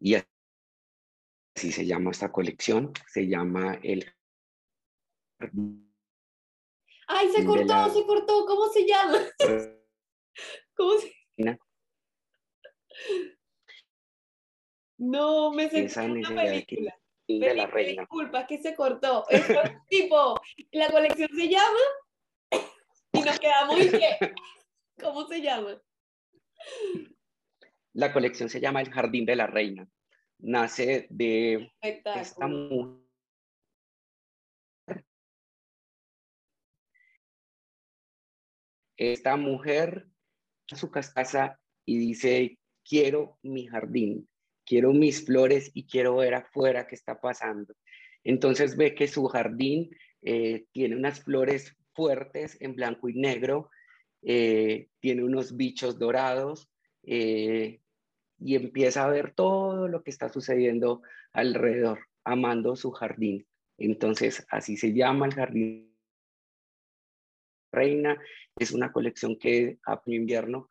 Y 0.00 0.14
así 0.14 1.72
se 1.72 1.86
llama 1.86 2.10
esta 2.10 2.32
colección, 2.32 2.92
se 3.06 3.28
llama 3.28 3.78
el 3.82 4.12
Ay, 7.06 7.28
se 7.32 7.44
cortó, 7.44 7.90
se 7.92 8.06
cortó, 8.06 8.46
¿cómo 8.46 8.68
se 8.68 8.86
llama? 8.86 9.18
¿Cómo 10.76 10.92
se 10.98 11.12
No, 14.98 15.50
me 15.52 15.68
sentí 15.70 15.98
una 15.98 16.42
película 16.42 17.00
de 17.26 17.54
la 17.54 17.66
reina. 17.66 18.02
Disculpa, 18.02 18.46
que 18.46 18.58
se 18.58 18.74
cortó. 18.74 19.24
tipo, 19.88 20.40
la 20.72 20.90
colección 20.90 21.30
se 21.34 21.48
llama 21.48 21.78
y 23.12 23.20
nos 23.20 23.40
quedamos 23.40 23.80
y 23.80 23.90
qué. 23.90 24.34
¿Cómo 25.00 25.26
se 25.26 25.40
llama? 25.40 25.80
La 28.00 28.14
colección 28.14 28.48
se 28.48 28.60
llama 28.60 28.80
El 28.80 28.90
Jardín 28.90 29.26
de 29.26 29.36
la 29.36 29.46
Reina. 29.46 29.86
Nace 30.38 31.06
de 31.10 31.70
esta 31.82 32.46
mujer. 32.48 33.04
Esta 38.96 39.36
mujer 39.36 40.06
a 40.72 40.76
su 40.76 40.90
casa 40.90 41.60
y 41.84 41.98
dice, 41.98 42.58
quiero 42.82 43.38
mi 43.42 43.66
jardín 43.66 44.26
quiero 44.64 44.94
mis 44.94 45.26
flores 45.26 45.70
y 45.74 45.86
quiero 45.86 46.16
ver 46.16 46.32
afuera 46.32 46.86
qué 46.86 46.94
está 46.94 47.20
pasando. 47.20 47.74
Entonces 48.24 48.78
ve 48.78 48.94
que 48.94 49.08
su 49.08 49.26
jardín 49.26 49.90
eh, 50.22 50.64
tiene 50.72 50.96
unas 50.96 51.22
flores 51.24 51.76
fuertes 51.92 52.56
en 52.60 52.76
blanco 52.76 53.10
y 53.10 53.14
negro, 53.14 53.68
eh, 54.22 54.88
tiene 55.00 55.24
unos 55.24 55.56
bichos 55.56 55.98
dorados 55.98 56.70
eh, 57.02 57.80
y 58.40 58.56
empieza 58.56 59.04
a 59.04 59.10
ver 59.10 59.32
todo 59.34 59.88
lo 59.88 60.02
que 60.02 60.10
está 60.10 60.28
sucediendo 60.28 61.02
alrededor, 61.32 62.00
amando 62.24 62.76
su 62.76 62.90
jardín. 62.90 63.46
Entonces 63.78 64.46
así 64.50 64.76
se 64.76 64.92
llama 64.92 65.26
el 65.26 65.34
jardín 65.34 65.96
reina. 67.72 68.18
Es 68.56 68.72
una 68.72 68.92
colección 68.92 69.38
que 69.38 69.78
a 69.86 70.00
invierno 70.06 70.68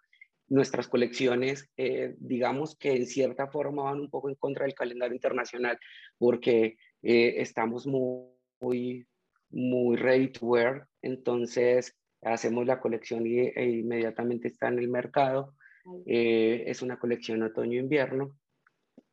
nuestras 0.49 0.87
colecciones, 0.87 1.69
eh, 1.77 2.15
digamos 2.17 2.75
que 2.75 2.95
en 2.95 3.05
cierta 3.05 3.47
forma 3.47 3.83
van 3.83 3.99
un 3.99 4.09
poco 4.09 4.29
en 4.29 4.35
contra 4.35 4.65
del 4.65 4.73
calendario 4.73 5.15
internacional, 5.15 5.79
porque 6.17 6.77
eh, 7.03 7.35
estamos 7.37 7.85
muy, 7.87 9.07
muy 9.51 9.95
ready 9.95 10.29
to 10.29 10.45
wear, 10.45 10.87
entonces 11.01 11.95
hacemos 12.21 12.65
la 12.65 12.79
colección 12.79 13.25
y, 13.25 13.39
e 13.39 13.69
inmediatamente 13.69 14.47
está 14.47 14.67
en 14.67 14.79
el 14.79 14.89
mercado. 14.89 15.55
Eh, 16.05 16.63
es 16.67 16.81
una 16.81 16.99
colección 16.99 17.43
otoño-invierno. 17.43 18.37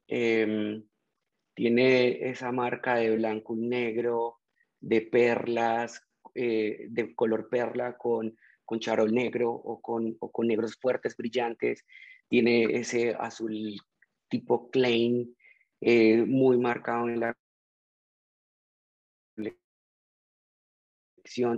Em, 0.08 0.84
tiene 1.54 2.28
esa 2.28 2.52
marca 2.52 2.96
de 2.96 3.16
blanco 3.16 3.56
negro, 3.56 4.40
de 4.80 5.02
perlas, 5.02 6.02
de 6.34 7.14
color 7.16 7.48
perla 7.48 7.96
con 7.96 8.36
con 8.66 8.80
charol 8.80 9.14
negro 9.14 9.50
o 9.50 9.80
con, 9.80 10.16
o 10.20 10.30
con 10.30 10.48
negros 10.48 10.76
fuertes, 10.76 11.16
brillantes. 11.16 11.86
Tiene 12.28 12.64
ese 12.64 13.14
azul 13.18 13.80
tipo 14.28 14.68
Klein, 14.70 15.34
eh, 15.80 16.24
muy 16.26 16.58
marcado 16.58 17.08
en 17.08 17.20
la 17.20 17.38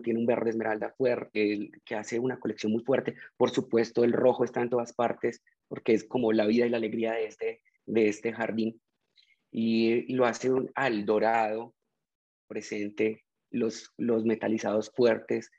Tiene 0.03 0.19
un 0.19 0.27
verde 0.27 0.51
esmeralda 0.51 0.95
fuerte, 0.97 1.71
que 1.85 1.95
hace 1.95 2.19
una 2.19 2.39
colección 2.41 2.73
muy 2.73 2.83
fuerte. 2.83 3.15
Por 3.37 3.51
supuesto, 3.51 4.05
el 4.05 4.13
rojo 4.13 4.45
está 4.45 4.63
en 4.63 4.71
todas 4.71 4.93
partes, 4.93 5.43
porque 5.69 5.93
es 5.93 6.05
como 6.05 6.33
la 6.33 6.47
vida 6.47 6.67
y 6.67 6.71
la 6.71 6.79
alegría 6.79 7.13
de 7.13 7.27
este, 7.27 7.63
de 7.87 8.09
este 8.09 8.33
jardín. 8.33 8.81
Y, 9.51 10.13
lo 10.15 10.27
hace 10.27 10.51
al 10.75 11.05
dorado 11.05 11.75
presente, 12.47 13.25
los, 13.51 13.93
los 13.99 14.25
metalizados 14.25 14.91
fuertes, 14.91 15.51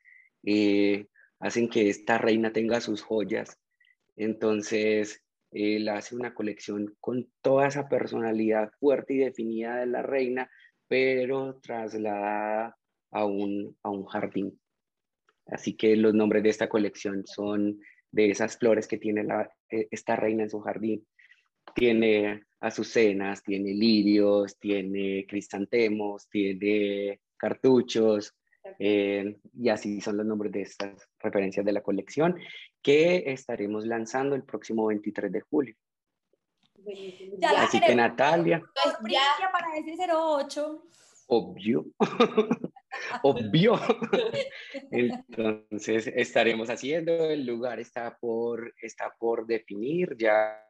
eh, 0.43 1.07
hacen 1.39 1.69
que 1.69 1.89
esta 1.89 2.17
reina 2.17 2.51
tenga 2.51 2.81
sus 2.81 3.01
joyas. 3.01 3.59
Entonces, 4.15 5.23
él 5.51 5.87
hace 5.89 6.15
una 6.15 6.33
colección 6.33 6.95
con 6.99 7.31
toda 7.41 7.67
esa 7.67 7.87
personalidad 7.87 8.71
fuerte 8.79 9.13
y 9.13 9.17
definida 9.19 9.77
de 9.77 9.85
la 9.85 10.01
reina, 10.01 10.49
pero 10.87 11.59
trasladada 11.61 12.78
a 13.11 13.25
un, 13.25 13.75
a 13.83 13.89
un 13.89 14.05
jardín. 14.05 14.59
Así 15.47 15.75
que 15.75 15.95
los 15.95 16.13
nombres 16.13 16.43
de 16.43 16.49
esta 16.49 16.69
colección 16.69 17.25
son 17.25 17.79
de 18.11 18.31
esas 18.31 18.57
flores 18.57 18.87
que 18.87 18.97
tiene 18.97 19.23
la, 19.23 19.51
eh, 19.69 19.87
esta 19.91 20.15
reina 20.15 20.43
en 20.43 20.49
su 20.49 20.59
jardín. 20.59 21.05
Tiene 21.75 22.43
azucenas, 22.59 23.43
tiene 23.43 23.73
lirios, 23.73 24.57
tiene 24.59 25.25
crisantemos, 25.27 26.27
tiene 26.29 27.21
cartuchos, 27.37 28.35
eh, 28.77 29.37
y 29.57 29.69
así 29.69 30.01
son 30.01 30.17
los 30.17 30.25
nombres 30.25 30.51
de 30.51 30.61
estas 30.61 31.09
referencias 31.19 31.65
de 31.65 31.71
la 31.71 31.81
colección 31.81 32.37
que 32.81 33.31
estaremos 33.31 33.85
lanzando 33.85 34.35
el 34.35 34.43
próximo 34.43 34.87
23 34.87 35.31
de 35.31 35.41
julio. 35.41 35.75
así 37.57 37.79
que 37.79 37.95
Natalia. 37.95 38.61
Ya 39.09 39.51
para 39.51 39.77
ese 39.77 39.95
08. 40.11 40.83
Obvio. 41.27 41.85
Obvio. 43.23 43.79
Entonces 44.91 46.07
estaremos 46.07 46.69
haciendo, 46.69 47.29
el 47.29 47.45
lugar 47.45 47.79
está 47.79 48.17
por, 48.17 48.73
está 48.81 49.15
por 49.17 49.45
definir 49.45 50.15
ya. 50.17 50.65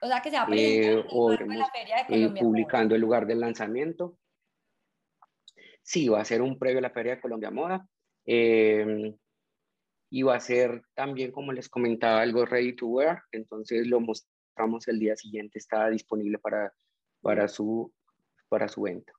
O 0.00 0.06
sea 0.06 0.20
que 0.20 0.30
se 0.30 0.36
va 0.36 0.42
a 0.42 0.48
eh, 0.50 1.04
la 1.48 1.70
Feria 1.70 1.96
de 1.96 2.06
Colombia. 2.06 2.42
publicando 2.42 2.94
el 2.94 3.00
lugar 3.00 3.26
del 3.26 3.40
lanzamiento. 3.40 4.18
Sí, 5.82 6.08
va 6.08 6.20
a 6.20 6.24
ser 6.24 6.42
un 6.42 6.58
previo 6.58 6.78
a 6.78 6.82
la 6.82 6.90
Feria 6.90 7.16
de 7.16 7.20
Colombia 7.20 7.50
Moda. 7.50 7.86
Eh, 8.26 9.14
y 10.10 10.22
va 10.22 10.36
a 10.36 10.40
ser 10.40 10.82
también, 10.94 11.32
como 11.32 11.52
les 11.52 11.68
comentaba, 11.68 12.20
algo 12.20 12.44
ready 12.46 12.74
to 12.76 12.86
wear. 12.86 13.22
Entonces 13.32 13.86
lo 13.86 14.00
mostramos 14.00 14.86
el 14.86 15.00
día 15.00 15.16
siguiente, 15.16 15.58
está 15.58 15.88
disponible 15.88 16.38
para, 16.38 16.72
para, 17.20 17.48
su, 17.48 17.92
para 18.48 18.68
su 18.68 18.82
venta. 18.82 19.12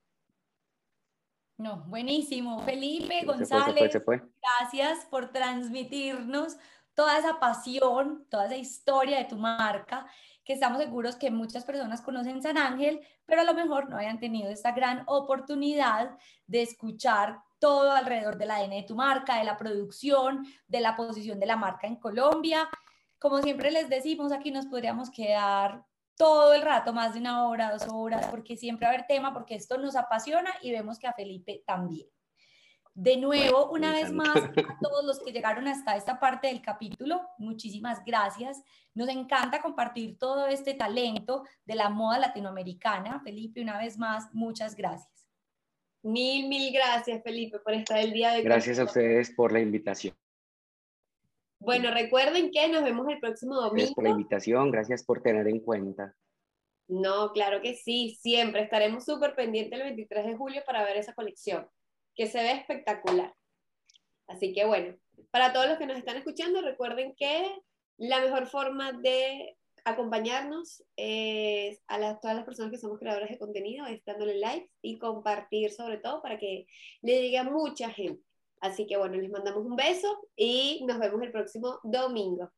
No, 1.57 1.83
buenísimo. 1.87 2.59
Felipe 2.59 3.23
González, 3.25 3.91
gracias 4.03 5.05
por 5.05 5.31
transmitirnos 5.31 6.57
toda 6.95 7.17
esa 7.17 7.39
pasión, 7.39 8.25
toda 8.29 8.45
esa 8.45 8.57
historia 8.57 9.17
de 9.17 9.25
tu 9.25 9.37
marca, 9.37 10.05
que 10.43 10.53
estamos 10.53 10.79
seguros 10.79 11.15
que 11.15 11.31
muchas 11.31 11.63
personas 11.63 12.01
conocen 12.01 12.41
San 12.41 12.57
Ángel, 12.57 13.01
pero 13.25 13.41
a 13.41 13.45
lo 13.45 13.53
mejor 13.53 13.89
no 13.89 13.97
hayan 13.97 14.19
tenido 14.19 14.49
esta 14.49 14.71
gran 14.71 15.03
oportunidad 15.07 16.17
de 16.45 16.61
escuchar 16.61 17.39
todo 17.59 17.91
alrededor 17.91 18.37
del 18.37 18.51
ADN 18.51 18.71
de 18.71 18.83
tu 18.83 18.95
marca, 18.95 19.37
de 19.37 19.43
la 19.43 19.57
producción, 19.57 20.45
de 20.67 20.81
la 20.81 20.95
posición 20.95 21.39
de 21.39 21.45
la 21.45 21.55
marca 21.55 21.87
en 21.87 21.95
Colombia. 21.95 22.69
Como 23.17 23.41
siempre 23.41 23.71
les 23.71 23.89
decimos, 23.89 24.31
aquí 24.31 24.51
nos 24.51 24.67
podríamos 24.67 25.09
quedar 25.09 25.83
todo 26.17 26.53
el 26.53 26.61
rato, 26.61 26.93
más 26.93 27.13
de 27.13 27.19
una 27.19 27.47
hora, 27.47 27.71
dos 27.71 27.87
horas, 27.91 28.27
porque 28.27 28.55
siempre 28.55 28.85
va 28.85 28.91
a 28.91 28.95
haber 28.95 29.07
tema, 29.07 29.33
porque 29.33 29.55
esto 29.55 29.77
nos 29.77 29.95
apasiona 29.95 30.51
y 30.61 30.71
vemos 30.71 30.97
que 30.97 31.07
a 31.07 31.13
Felipe 31.13 31.63
también. 31.65 32.07
De 32.93 33.17
nuevo, 33.17 33.69
una 33.71 33.91
vez 33.91 34.13
más, 34.13 34.37
a 34.37 34.51
todos 34.81 35.03
los 35.03 35.19
que 35.19 35.33
llegaron 35.33 35.67
hasta 35.67 35.97
esta 35.97 36.17
parte 36.17 36.47
del 36.47 36.61
capítulo, 36.61 37.21
muchísimas 37.37 38.05
gracias. 38.05 38.63
Nos 38.93 39.09
encanta 39.09 39.61
compartir 39.61 40.17
todo 40.17 40.47
este 40.47 40.73
talento 40.75 41.43
de 41.65 41.75
la 41.75 41.89
moda 41.89 42.19
latinoamericana. 42.19 43.19
Felipe, 43.19 43.61
una 43.61 43.77
vez 43.77 43.97
más, 43.97 44.33
muchas 44.33 44.75
gracias. 44.75 45.27
Mil, 46.03 46.47
mil 46.47 46.71
gracias, 46.71 47.21
Felipe, 47.21 47.59
por 47.59 47.73
estar 47.73 47.97
el 47.97 48.13
día 48.13 48.31
de 48.31 48.37
hoy. 48.37 48.43
Gracias 48.43 48.79
a 48.79 48.85
ustedes 48.85 49.31
por 49.31 49.51
la 49.51 49.59
invitación. 49.59 50.15
Bueno, 51.65 51.91
recuerden 51.91 52.51
que 52.51 52.67
nos 52.67 52.83
vemos 52.83 53.07
el 53.09 53.19
próximo 53.19 53.55
domingo. 53.55 53.73
Gracias 53.73 53.95
por 53.95 54.03
la 54.03 54.09
invitación, 54.11 54.71
gracias 54.71 55.03
por 55.03 55.23
tener 55.23 55.47
en 55.47 55.59
cuenta. 55.59 56.15
No, 56.87 57.31
claro 57.31 57.61
que 57.61 57.73
sí, 57.73 58.15
siempre 58.21 58.61
estaremos 58.61 59.03
súper 59.03 59.33
pendientes 59.35 59.79
el 59.79 59.85
23 59.85 60.27
de 60.27 60.37
julio 60.37 60.61
para 60.65 60.83
ver 60.83 60.97
esa 60.97 61.15
colección, 61.15 61.67
que 62.15 62.27
se 62.27 62.37
ve 62.37 62.51
espectacular. 62.51 63.33
Así 64.27 64.53
que 64.53 64.65
bueno, 64.65 64.95
para 65.31 65.53
todos 65.53 65.67
los 65.67 65.79
que 65.79 65.87
nos 65.87 65.97
están 65.97 66.17
escuchando, 66.17 66.61
recuerden 66.61 67.15
que 67.17 67.51
la 67.97 68.19
mejor 68.21 68.45
forma 68.45 68.91
de 68.93 69.57
acompañarnos 69.85 70.83
eh, 70.97 71.79
a 71.87 72.19
todas 72.19 72.35
las 72.35 72.45
personas 72.45 72.71
que 72.71 72.77
somos 72.77 72.99
creadores 72.99 73.29
de 73.29 73.39
contenido 73.39 73.85
es 73.85 74.03
dándole 74.05 74.37
like 74.37 74.69
y 74.81 74.97
compartir 74.97 75.71
sobre 75.71 75.97
todo 75.97 76.21
para 76.21 76.37
que 76.37 76.67
le 77.01 77.21
llegue 77.21 77.37
a 77.37 77.43
mucha 77.43 77.89
gente. 77.89 78.24
Así 78.61 78.87
que 78.87 78.97
bueno, 78.97 79.17
les 79.17 79.29
mandamos 79.29 79.65
un 79.65 79.75
beso 79.75 80.29
y 80.35 80.83
nos 80.87 80.99
vemos 80.99 81.21
el 81.21 81.31
próximo 81.31 81.79
domingo. 81.83 82.51